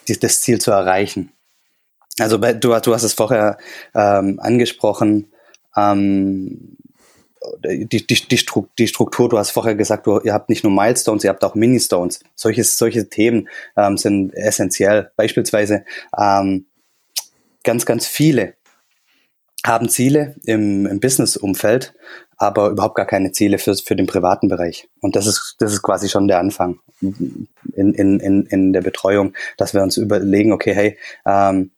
[0.07, 1.31] die, das Ziel zu erreichen.
[2.19, 3.57] Also du, du hast es vorher
[3.93, 5.31] ähm, angesprochen,
[5.75, 6.77] ähm,
[7.63, 11.23] die, die, die, die Struktur, du hast vorher gesagt, du, ihr habt nicht nur Milestones,
[11.23, 12.19] ihr habt auch Ministones.
[12.35, 15.11] Solche, solche Themen ähm, sind essentiell.
[15.15, 15.85] Beispielsweise
[16.17, 16.65] ähm,
[17.63, 18.55] ganz, ganz viele
[19.65, 21.93] haben Ziele im, im Business-Umfeld,
[22.37, 24.87] aber überhaupt gar keine Ziele für, für den privaten Bereich.
[25.01, 29.33] Und das ist, das ist quasi schon der Anfang in, in, in, in der Betreuung,
[29.57, 31.71] dass wir uns überlegen, okay, hey, ähm,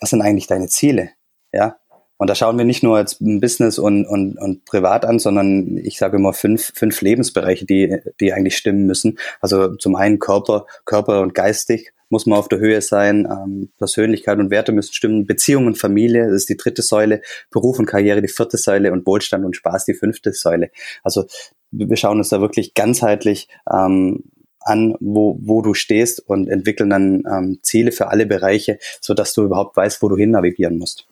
[0.00, 1.10] was sind eigentlich deine Ziele?
[1.52, 1.76] Ja.
[2.16, 5.98] Und da schauen wir nicht nur als Business und, und, und privat an, sondern ich
[5.98, 9.18] sage immer fünf, fünf Lebensbereiche, die, die eigentlich stimmen müssen.
[9.40, 14.38] Also zum einen Körper, Körper und geistig, muss man auf der Höhe sein, ähm, Persönlichkeit
[14.38, 18.22] und Werte müssen stimmen, Beziehung und Familie, das ist die dritte Säule, Beruf und Karriere
[18.22, 20.70] die vierte Säule und Wohlstand und Spaß die fünfte Säule.
[21.02, 21.24] Also
[21.72, 24.22] wir schauen uns da wirklich ganzheitlich ähm,
[24.60, 29.34] an, wo, wo du stehst und entwickeln dann ähm, Ziele für alle Bereiche, so dass
[29.34, 31.08] du überhaupt weißt, wo du hin navigieren musst.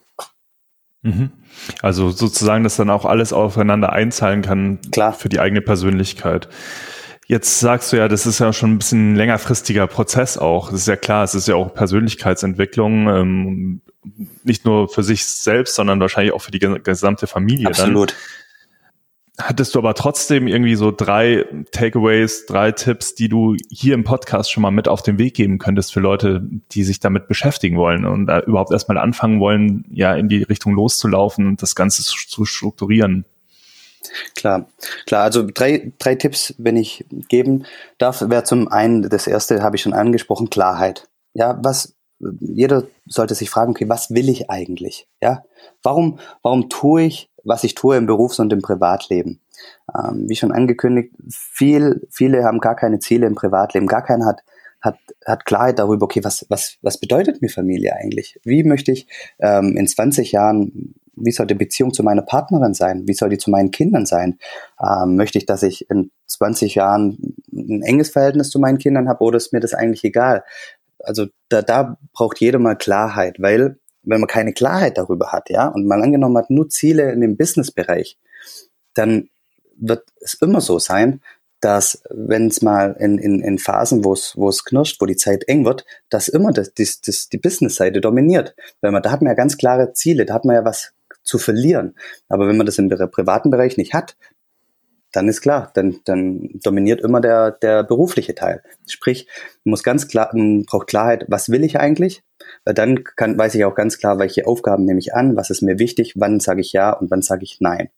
[1.03, 1.31] Mhm.
[1.83, 5.13] Also sozusagen, dass dann auch alles aufeinander einzahlen kann Klar.
[5.13, 6.49] für die eigene Persönlichkeit.
[7.27, 10.71] Jetzt sagst du ja, das ist ja schon ein bisschen längerfristiger Prozess auch.
[10.71, 13.81] Das ist ja klar, es ist ja auch Persönlichkeitsentwicklung, ähm,
[14.43, 17.69] nicht nur für sich selbst, sondern wahrscheinlich auch für die gesamte Familie.
[17.69, 18.11] Absolut.
[18.11, 18.19] Dann.
[19.39, 24.53] Hattest du aber trotzdem irgendwie so drei Takeaways, drei Tipps, die du hier im Podcast
[24.53, 28.05] schon mal mit auf den Weg geben könntest für Leute, die sich damit beschäftigen wollen
[28.05, 32.45] und da überhaupt erstmal anfangen wollen, ja, in die Richtung loszulaufen und das Ganze zu
[32.45, 33.25] strukturieren?
[34.37, 34.67] Klar,
[35.07, 35.23] klar.
[35.23, 37.65] Also drei, drei Tipps, wenn ich geben
[37.97, 41.09] darf, wäre zum einen, das erste habe ich schon angesprochen, Klarheit.
[41.33, 41.95] Ja, was,
[42.41, 45.09] jeder sollte sich fragen, okay, was will ich eigentlich?
[45.21, 45.45] Ja,
[45.83, 49.41] warum, warum tue ich was ich tue im Berufs- und im Privatleben.
[49.95, 54.43] Ähm, wie schon angekündigt, viel, viele haben gar keine Ziele im Privatleben, gar keiner hat,
[54.81, 58.41] hat, hat Klarheit darüber, okay, was, was, was bedeutet mir Familie eigentlich?
[58.45, 59.07] Wie möchte ich
[59.39, 63.07] ähm, in 20 Jahren, wie soll die Beziehung zu meiner Partnerin sein?
[63.07, 64.39] Wie soll die zu meinen Kindern sein?
[64.83, 69.23] Ähm, möchte ich, dass ich in 20 Jahren ein enges Verhältnis zu meinen Kindern habe
[69.23, 70.43] oder ist mir das eigentlich egal?
[71.03, 75.69] Also da, da braucht jeder mal Klarheit, weil wenn man keine Klarheit darüber hat, ja,
[75.69, 78.19] und man angenommen hat nur Ziele in dem Businessbereich,
[78.95, 79.29] dann
[79.77, 81.21] wird es immer so sein,
[81.61, 85.17] dass wenn es mal in, in, in Phasen, wo es wo es knirscht, wo die
[85.17, 88.57] Zeit eng wird, dass immer das, das, das die Business-Seite dominiert.
[88.81, 91.39] Weil man, da hat man ja ganz klare Ziele, da hat man ja was zu
[91.39, 91.95] verlieren.
[92.29, 94.17] Aber wenn man das im privaten Bereich nicht hat,
[95.13, 98.63] dann ist klar, dann, dann dominiert immer der, der berufliche Teil.
[98.87, 99.29] Sprich,
[99.63, 100.31] muss ganz klar,
[100.67, 102.23] braucht Klarheit, was will ich eigentlich?
[102.65, 105.63] Weil dann kann, weiß ich auch ganz klar, welche Aufgaben nehme ich an, was ist
[105.63, 107.91] mir wichtig, wann sage ich ja und wann sage ich nein.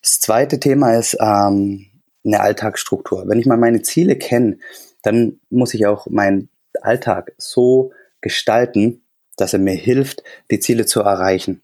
[0.00, 1.86] Das zweite Thema ist ähm,
[2.24, 3.28] eine Alltagsstruktur.
[3.28, 4.58] Wenn ich mal meine Ziele kenne,
[5.02, 6.48] dann muss ich auch meinen
[6.80, 9.02] Alltag so gestalten,
[9.36, 11.62] dass er mir hilft, die Ziele zu erreichen.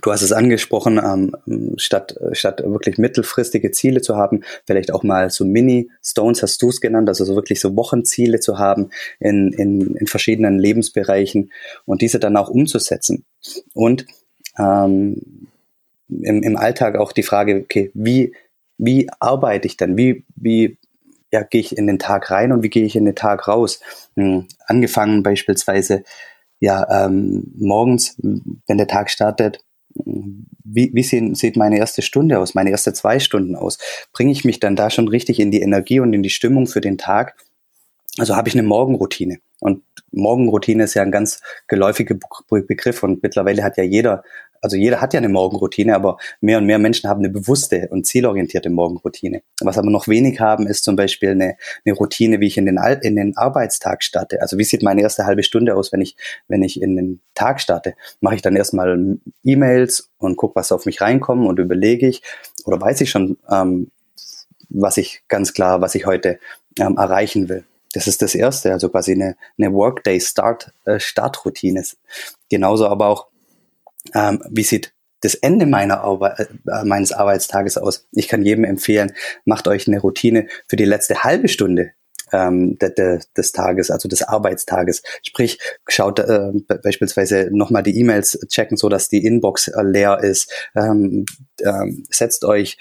[0.00, 5.30] Du hast es angesprochen, ähm, statt, statt wirklich mittelfristige Ziele zu haben, vielleicht auch mal
[5.30, 9.94] so Mini-Stones hast du es genannt, also so wirklich so Wochenziele zu haben in, in,
[9.96, 11.52] in verschiedenen Lebensbereichen
[11.84, 13.24] und diese dann auch umzusetzen.
[13.74, 14.06] Und
[14.58, 15.48] ähm,
[16.08, 18.32] im, im Alltag auch die Frage, okay, wie,
[18.78, 19.96] wie arbeite ich dann?
[19.96, 20.78] Wie, wie
[21.32, 23.80] ja, gehe ich in den Tag rein und wie gehe ich in den Tag raus?
[24.16, 26.04] Hm, angefangen beispielsweise
[26.60, 32.54] ja, ähm, morgens, wenn der Tag startet, wie, wie sehen, sieht meine erste Stunde aus,
[32.54, 33.78] meine erste zwei Stunden aus?
[34.12, 36.80] Bringe ich mich dann da schon richtig in die Energie und in die Stimmung für
[36.80, 37.36] den Tag?
[38.18, 39.38] Also habe ich eine Morgenroutine.
[39.60, 42.16] Und Morgenroutine ist ja ein ganz geläufiger
[42.50, 44.22] Begriff und mittlerweile hat ja jeder
[44.62, 48.06] also jeder hat ja eine Morgenroutine, aber mehr und mehr Menschen haben eine bewusste und
[48.06, 49.42] zielorientierte Morgenroutine.
[49.60, 52.78] Was aber noch wenig haben, ist zum Beispiel eine, eine Routine, wie ich in den,
[53.02, 54.40] in den Arbeitstag starte.
[54.40, 57.60] Also wie sieht meine erste halbe Stunde aus, wenn ich, wenn ich in den Tag
[57.60, 57.94] starte?
[58.20, 62.22] Mache ich dann erstmal E-Mails und gucke, was auf mich reinkommt und überlege ich
[62.64, 63.90] oder weiß ich schon, ähm,
[64.68, 66.38] was ich ganz klar, was ich heute
[66.78, 67.64] ähm, erreichen will.
[67.94, 70.98] Das ist das Erste, also quasi eine, eine Workday Start, äh.
[72.48, 73.26] Genauso aber auch
[74.14, 78.06] ähm, wie sieht das Ende meiner Arbeit, äh, meines Arbeitstages aus?
[78.12, 79.12] Ich kann jedem empfehlen,
[79.44, 81.92] macht euch eine Routine für die letzte halbe Stunde
[82.32, 85.02] ähm, de, de, des Tages, also des Arbeitstages.
[85.22, 90.50] Sprich, schaut äh, beispielsweise nochmal die E-Mails checken, so dass die Inbox äh, leer ist.
[90.74, 91.26] Ähm,
[91.60, 92.78] ähm, setzt euch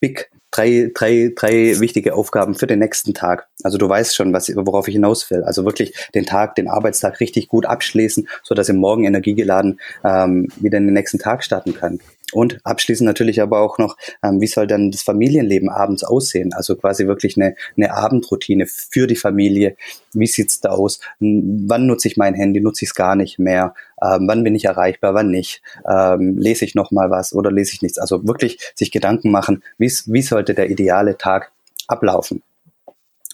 [0.00, 3.48] Big drei, drei, drei wichtige Aufgaben für den nächsten Tag.
[3.62, 5.42] Also du weißt schon, was, worauf ich hinaus will.
[5.44, 10.48] Also wirklich den Tag, den Arbeitstag richtig gut abschließen, so dass ihr morgen energiegeladen ähm,
[10.56, 12.02] wieder in den nächsten Tag starten könnt.
[12.32, 16.52] Und abschließend natürlich aber auch noch, ähm, wie soll dann das Familienleben abends aussehen?
[16.52, 19.76] Also quasi wirklich eine, eine Abendroutine für die Familie.
[20.12, 21.00] Wie sieht's da aus?
[21.18, 22.60] Wann nutze ich mein Handy?
[22.60, 23.74] Nutze ich es gar nicht mehr?
[24.02, 25.14] Ähm, wann bin ich erreichbar?
[25.14, 25.62] Wann nicht?
[25.88, 27.98] Ähm, lese ich noch mal was oder lese ich nichts?
[27.98, 31.52] Also wirklich sich Gedanken machen, wie, sollte der ideale Tag
[31.86, 32.42] ablaufen?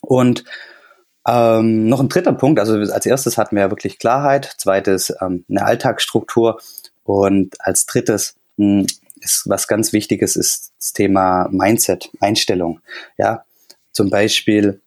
[0.00, 0.44] Und
[1.26, 5.44] ähm, noch ein dritter Punkt, also als erstes hatten wir ja wirklich Klarheit, zweites ähm,
[5.50, 6.60] eine Alltagsstruktur
[7.04, 8.36] und als drittes
[9.20, 12.80] ist was ganz Wichtiges ist das Thema Mindset, Einstellung.
[13.18, 13.44] Ja,
[13.92, 14.80] zum Beispiel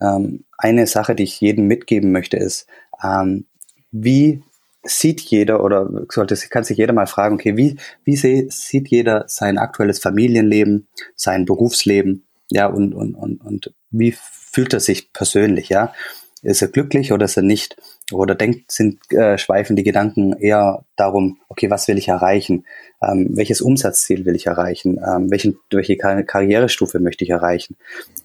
[0.00, 2.66] ähm, eine Sache, die ich jedem mitgeben möchte, ist,
[3.02, 3.46] ähm,
[3.90, 4.42] wie
[4.82, 9.24] sieht jeder oder sollte kann sich jeder mal fragen, okay, wie wie seh, sieht jeder
[9.28, 15.68] sein aktuelles Familienleben, sein Berufsleben, ja und und und und wie fühlt er sich persönlich,
[15.68, 15.92] ja?
[16.46, 17.76] Ist er glücklich oder ist er nicht?
[18.12, 22.64] Oder denkt, sind, äh, schweifen die Gedanken eher darum, okay, was will ich erreichen?
[23.02, 25.00] Ähm, welches Umsatzziel will ich erreichen?
[25.04, 27.76] Ähm, welchen, welche Kar Karrierestufe möchte ich erreichen?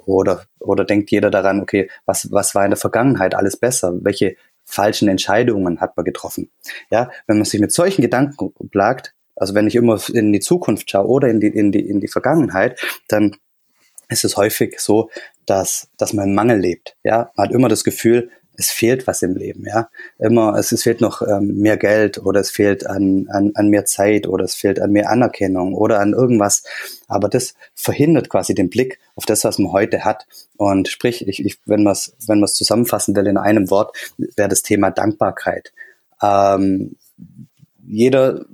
[0.06, 3.94] Oder, oder denkt jeder daran, okay, was, was war in der Vergangenheit alles besser?
[4.04, 6.52] Welche falschen Entscheidungen hat man getroffen.
[6.92, 10.92] Ja, wenn man sich mit solchen Gedanken plagt, also wenn ich immer in die Zukunft
[10.92, 13.36] schaue oder in die, in die, in die Vergangenheit, dann
[14.12, 15.10] ist es häufig so,
[15.46, 16.96] dass, dass man im Mangel lebt.
[17.04, 19.90] Ja, man hat immer das Gefühl, es fehlt was im Leben, ja.
[20.20, 23.86] Immer, es, es fehlt noch ähm, mehr Geld oder es fehlt an, an, an mehr
[23.86, 26.64] Zeit oder es fehlt an mehr Anerkennung oder an irgendwas.
[27.08, 30.28] Aber das verhindert quasi den Blick auf das, was man heute hat.
[30.58, 34.50] Und sprich, ich, ich, wenn man es wenn man's zusammenfassen will in einem Wort, wäre
[34.50, 35.72] das Thema Dankbarkeit.
[36.22, 36.98] Ähm,
[37.88, 38.46] jeder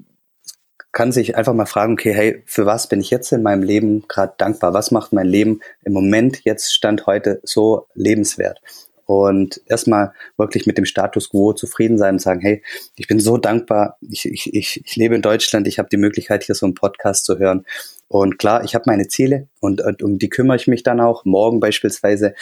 [0.91, 4.07] kann sich einfach mal fragen, okay, hey, für was bin ich jetzt in meinem Leben
[4.07, 4.73] gerade dankbar?
[4.73, 8.61] Was macht mein Leben im Moment, jetzt Stand heute, so lebenswert?
[9.07, 12.61] Und erstmal wirklich mit dem Status quo zufrieden sein und sagen, hey,
[12.97, 16.43] ich bin so dankbar, ich, ich, ich, ich lebe in Deutschland, ich habe die Möglichkeit,
[16.43, 17.65] hier so einen Podcast zu hören.
[18.09, 21.23] Und klar, ich habe meine Ziele und, und um die kümmere ich mich dann auch,
[21.23, 22.35] morgen beispielsweise.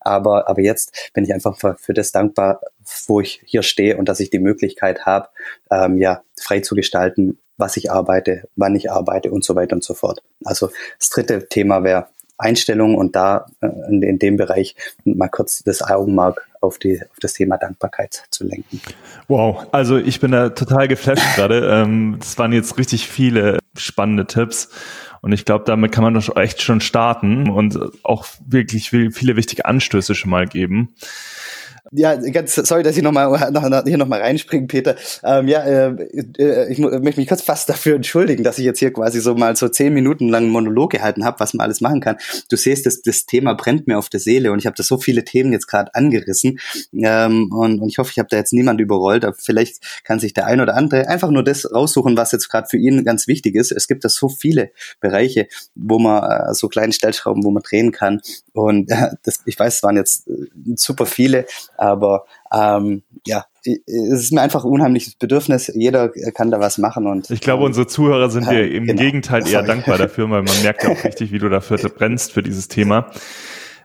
[0.00, 2.60] Aber, aber jetzt bin ich einfach für, für das dankbar,
[3.06, 5.28] wo ich hier stehe und dass ich die Möglichkeit habe,
[5.70, 9.84] ähm, ja, frei zu gestalten, was ich arbeite, wann ich arbeite und so weiter und
[9.84, 10.22] so fort.
[10.44, 12.08] Also das dritte Thema wäre
[12.40, 17.18] Einstellung und da äh, in, in, dem Bereich mal kurz das Augenmerk auf, die, auf
[17.20, 18.80] das Thema Dankbarkeit zu lenken.
[19.28, 21.60] Wow, also ich bin da total geflasht gerade.
[21.70, 24.70] Ähm, das waren jetzt richtig viele spannende Tipps.
[25.20, 29.66] Und ich glaube, damit kann man doch echt schon starten und auch wirklich viele wichtige
[29.66, 30.94] Anstöße schon mal geben.
[31.92, 34.96] Ja, ganz sorry, dass ich nochmal noch, hier nochmal reinspringe, Peter.
[35.24, 36.08] Ähm, ja, äh,
[36.38, 39.56] äh, ich möchte mich kurz fast dafür entschuldigen, dass ich jetzt hier quasi so mal
[39.56, 42.16] so zehn Minuten lang einen Monolog gehalten habe, was man alles machen kann.
[42.48, 44.98] Du siehst, das, das Thema brennt mir auf der Seele und ich habe da so
[44.98, 46.58] viele Themen jetzt gerade angerissen.
[46.92, 50.32] Ähm, und, und ich hoffe, ich habe da jetzt niemand überrollt, aber vielleicht kann sich
[50.32, 53.54] der ein oder andere einfach nur das raussuchen, was jetzt gerade für ihn ganz wichtig
[53.54, 53.72] ist.
[53.72, 54.70] Es gibt da so viele
[55.00, 58.20] Bereiche, wo man äh, so kleine Stellschrauben, wo man drehen kann.
[58.52, 61.46] Und äh, das, ich weiß, es waren jetzt äh, super viele,
[61.80, 65.70] aber ähm, ja, es ist mir einfach ein unheimliches Bedürfnis.
[65.74, 69.00] Jeder kann da was machen und ich glaube, unsere Zuhörer sind dir im genau.
[69.00, 72.42] Gegenteil eher dankbar dafür, weil man merkt ja auch richtig, wie du dafür brennst für
[72.42, 73.10] dieses Thema.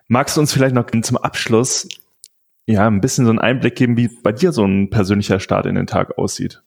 [0.08, 1.88] Magst du uns vielleicht noch zum Abschluss
[2.68, 5.76] ja ein bisschen so einen Einblick geben, wie bei dir so ein persönlicher Start in
[5.76, 6.62] den Tag aussieht?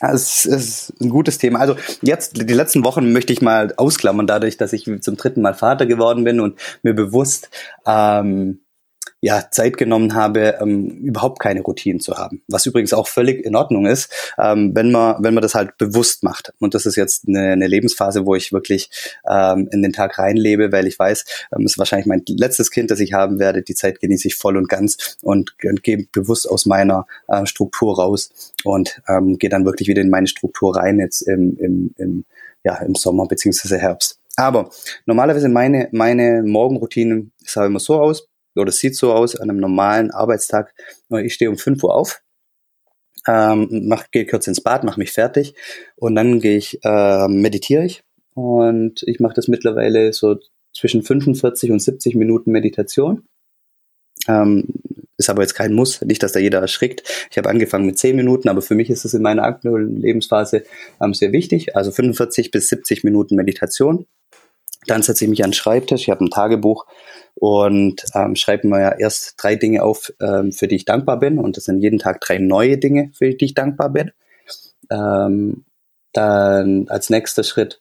[0.00, 1.58] Es ist ein gutes Thema.
[1.58, 5.54] Also jetzt, die letzten Wochen möchte ich mal ausklammern, dadurch, dass ich zum dritten Mal
[5.54, 7.50] Vater geworden bin und mir bewusst
[7.86, 8.60] ähm,
[9.22, 12.42] ja, Zeit genommen habe, ähm, überhaupt keine Routinen zu haben.
[12.48, 16.22] Was übrigens auch völlig in Ordnung ist, ähm, wenn man, wenn man das halt bewusst
[16.22, 16.54] macht.
[16.58, 18.90] Und das ist jetzt eine, eine Lebensphase, wo ich wirklich
[19.28, 23.00] ähm, in den Tag reinlebe, weil ich weiß, ähm, ist wahrscheinlich mein letztes Kind, das
[23.00, 23.62] ich haben werde.
[23.62, 27.96] Die Zeit genieße ich voll und ganz und, und gehe bewusst aus meiner äh, Struktur
[27.96, 32.24] raus und ähm, gehe dann wirklich wieder in meine Struktur rein, jetzt im, im, im,
[32.64, 34.18] ja, im Sommer beziehungsweise Herbst.
[34.36, 34.70] Aber
[35.04, 40.10] normalerweise meine, meine Morgenroutine sah immer so aus oder sieht so aus an einem normalen
[40.10, 40.74] Arbeitstag.
[41.22, 42.22] Ich stehe um 5 Uhr auf,
[43.26, 45.54] ähm, mach, gehe kurz ins Bad, mache mich fertig
[45.96, 48.02] und dann gehe ich, äh, meditiere ich
[48.34, 50.38] und ich mache das mittlerweile so
[50.74, 53.24] zwischen 45 und 70 Minuten Meditation.
[54.28, 54.66] Ähm,
[55.16, 57.02] ist aber jetzt kein Muss, nicht, dass da jeder erschrickt.
[57.30, 60.64] Ich habe angefangen mit 10 Minuten, aber für mich ist es in meiner aktuellen Lebensphase
[61.00, 61.76] ähm, sehr wichtig.
[61.76, 64.06] Also 45 bis 70 Minuten Meditation.
[64.86, 66.86] Dann setze ich mich an den Schreibtisch, ich habe ein Tagebuch
[67.34, 71.38] und ähm, schreibe mir ja erst drei Dinge auf, ähm, für die ich dankbar bin.
[71.38, 74.12] Und das sind jeden Tag drei neue Dinge, für die ich dankbar bin.
[74.90, 75.64] Ähm,
[76.12, 77.80] dann als nächster Schritt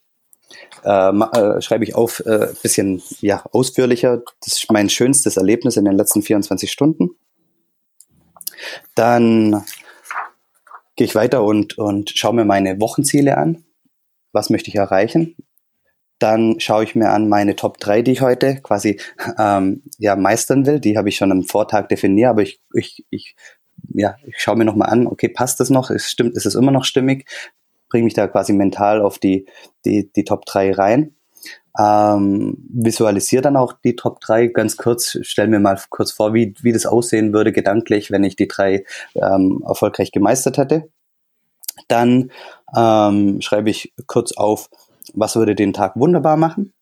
[0.84, 4.22] äh, äh, schreibe ich auf, äh, bisschen ja, ausführlicher.
[4.44, 7.12] Das ist mein schönstes Erlebnis in den letzten 24 Stunden.
[8.96, 9.64] Dann
[10.96, 13.64] gehe ich weiter und, und schaue mir meine Wochenziele an.
[14.32, 15.36] Was möchte ich erreichen?
[16.20, 19.00] Dann schaue ich mir an meine Top 3, die ich heute quasi
[19.38, 20.80] ähm, ja, meistern will.
[20.80, 23.36] Die habe ich schon am Vortag definiert, aber ich, ich, ich,
[23.94, 25.90] ja, ich schaue mir nochmal an, okay, passt das noch?
[25.90, 27.26] Ist, stimmt, ist es immer noch stimmig?
[27.90, 29.48] Bringe mich da quasi mental auf die,
[29.86, 31.16] die, die Top 3 rein.
[31.78, 36.54] Ähm, visualisiere dann auch die Top 3 ganz kurz, stell mir mal kurz vor, wie,
[36.62, 38.84] wie das aussehen würde gedanklich, wenn ich die drei
[39.16, 40.90] ähm, erfolgreich gemeistert hätte.
[41.88, 42.32] Dann
[42.76, 44.70] ähm, schreibe ich kurz auf,
[45.14, 46.74] was würde den Tag wunderbar machen.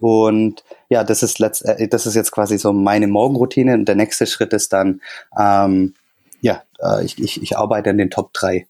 [0.00, 3.74] Und ja, das ist, letzt, äh, das ist jetzt quasi so meine Morgenroutine.
[3.74, 5.00] Und der nächste Schritt ist dann,
[5.38, 5.94] ähm,
[6.40, 8.66] ja, äh, ich, ich, ich arbeite an den Top 3.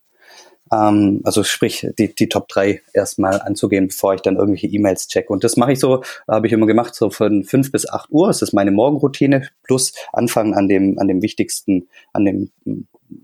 [0.72, 5.32] Ähm, also sprich, die, die Top 3 erstmal anzugehen, bevor ich dann irgendwelche E-Mails checke.
[5.32, 8.28] Und das mache ich so, habe ich immer gemacht, so von 5 bis 8 Uhr.
[8.28, 12.51] Das ist meine Morgenroutine, plus anfangen an dem, an dem wichtigsten, an dem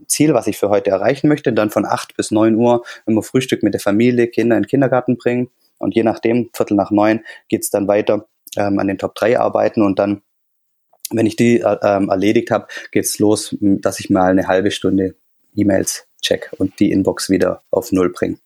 [0.07, 3.63] Ziel, was ich für heute erreichen möchte, dann von acht bis neun Uhr immer Frühstück
[3.63, 7.71] mit der Familie, Kinder in den Kindergarten bringen und je nachdem, Viertel nach neun, geht's
[7.71, 8.27] dann weiter
[8.57, 10.23] ähm, an den Top 3 arbeiten und dann
[11.11, 15.15] wenn ich die äh, ähm, erledigt habe, geht's los, dass ich mal eine halbe Stunde
[15.55, 18.39] E-Mails check und die Inbox wieder auf Null bringe.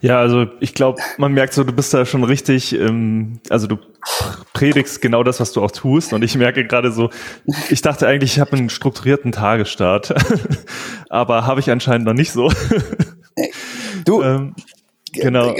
[0.00, 3.78] Ja, also ich glaube, man merkt so, du bist da schon richtig, ähm, also du
[4.52, 6.12] predigst genau das, was du auch tust.
[6.12, 7.10] Und ich merke gerade so,
[7.70, 10.14] ich dachte eigentlich, ich habe einen strukturierten Tagesstart,
[11.08, 12.50] aber habe ich anscheinend noch nicht so.
[14.04, 14.54] Du, ähm,
[15.14, 15.54] genau.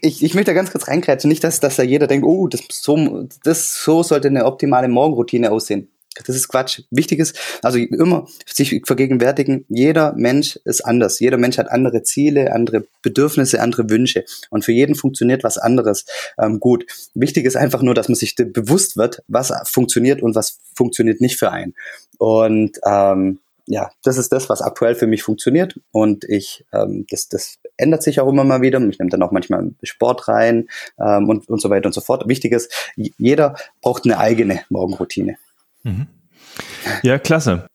[0.00, 2.62] Ich, ich möchte da ganz kurz reinkretzen, nicht, dass, dass da jeder denkt, oh, das
[2.70, 5.88] so, das so sollte eine optimale Morgenroutine aussehen.
[6.24, 6.82] Das ist Quatsch.
[6.90, 11.20] Wichtig ist, also immer sich vergegenwärtigen, jeder Mensch ist anders.
[11.20, 14.24] Jeder Mensch hat andere Ziele, andere Bedürfnisse, andere Wünsche.
[14.50, 16.06] Und für jeden funktioniert was anderes
[16.38, 16.86] ähm, gut.
[17.14, 21.38] Wichtig ist einfach nur, dass man sich bewusst wird, was funktioniert und was funktioniert nicht
[21.38, 21.74] für einen.
[22.18, 25.78] Und ähm, ja, das ist das, was aktuell für mich funktioniert.
[25.90, 28.80] Und ich, ähm, das, das ändert sich auch immer mal wieder.
[28.88, 32.28] Ich nehme dann auch manchmal Sport rein ähm, und, und so weiter und so fort.
[32.28, 35.36] Wichtig ist, jeder braucht eine eigene Morgenroutine.
[35.86, 36.06] Mhm.
[37.02, 37.66] Ja, klasse.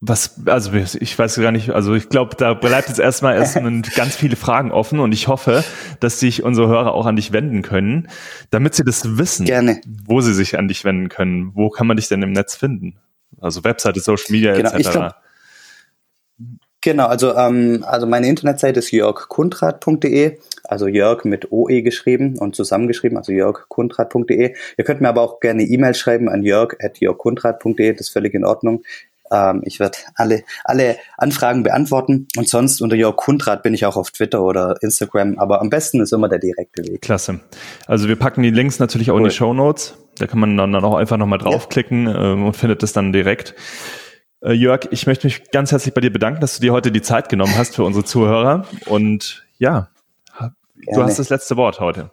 [0.00, 3.54] Was, also ich weiß gar nicht, also ich glaube, da bleibt jetzt erstmal erst
[3.96, 5.64] ganz viele Fragen offen und ich hoffe,
[6.00, 8.08] dass sich unsere Hörer auch an dich wenden können,
[8.50, 9.80] damit sie das wissen, Gerne.
[10.06, 11.52] wo sie sich an dich wenden können.
[11.54, 12.98] Wo kann man dich denn im Netz finden?
[13.40, 15.14] Also Webseite, Social Media genau, etc.
[16.84, 23.18] Genau, also, ähm, also meine Internetseite ist jörgkundrat.de also Jörg mit OE geschrieben und zusammengeschrieben,
[23.18, 24.54] also jörgkundrat.de.
[24.76, 28.82] Ihr könnt mir aber auch gerne E-Mail schreiben an jörg.jörgkundrat.de, das ist völlig in Ordnung.
[29.30, 33.96] Ähm, ich werde alle, alle Anfragen beantworten und sonst unter Jörg Kundrat bin ich auch
[33.96, 37.02] auf Twitter oder Instagram, aber am besten ist immer der direkte Weg.
[37.02, 37.40] Klasse.
[37.86, 39.22] Also wir packen die Links natürlich auch cool.
[39.22, 39.96] in die Show Notes.
[40.18, 42.32] Da kann man dann auch einfach nochmal draufklicken ja.
[42.32, 43.54] ähm, und findet es dann direkt.
[44.44, 47.02] Äh, Jörg, ich möchte mich ganz herzlich bei dir bedanken, dass du dir heute die
[47.02, 48.66] Zeit genommen hast für unsere Zuhörer.
[48.86, 49.88] Und ja,
[50.84, 50.98] Gerne.
[50.98, 52.10] Du hast das letzte Wort heute.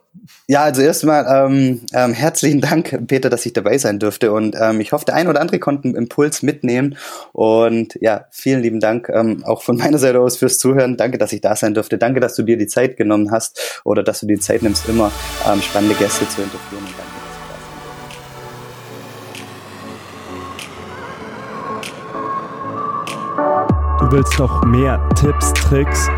[0.47, 4.31] Ja, also erstmal ähm, ähm, herzlichen Dank, Peter, dass ich dabei sein durfte.
[4.31, 6.95] Und ähm, ich hoffe, der ein oder andere konnte einen Impuls mitnehmen.
[7.33, 10.95] Und ja, vielen lieben Dank ähm, auch von meiner Seite aus fürs Zuhören.
[10.95, 11.97] Danke, dass ich da sein durfte.
[11.97, 15.11] Danke, dass du dir die Zeit genommen hast oder dass du die Zeit nimmst, immer
[15.51, 17.10] ähm, spannende Gäste zu interviewen.
[24.01, 26.09] Du willst noch mehr Tipps, Tricks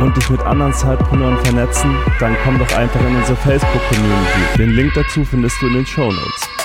[0.00, 4.58] und dich mit anderen Zeitpreneuren vernetzen, dann komm doch einfach in unsere Facebook-Community.
[4.58, 6.61] Den Link dazu findest du in den Show Notes.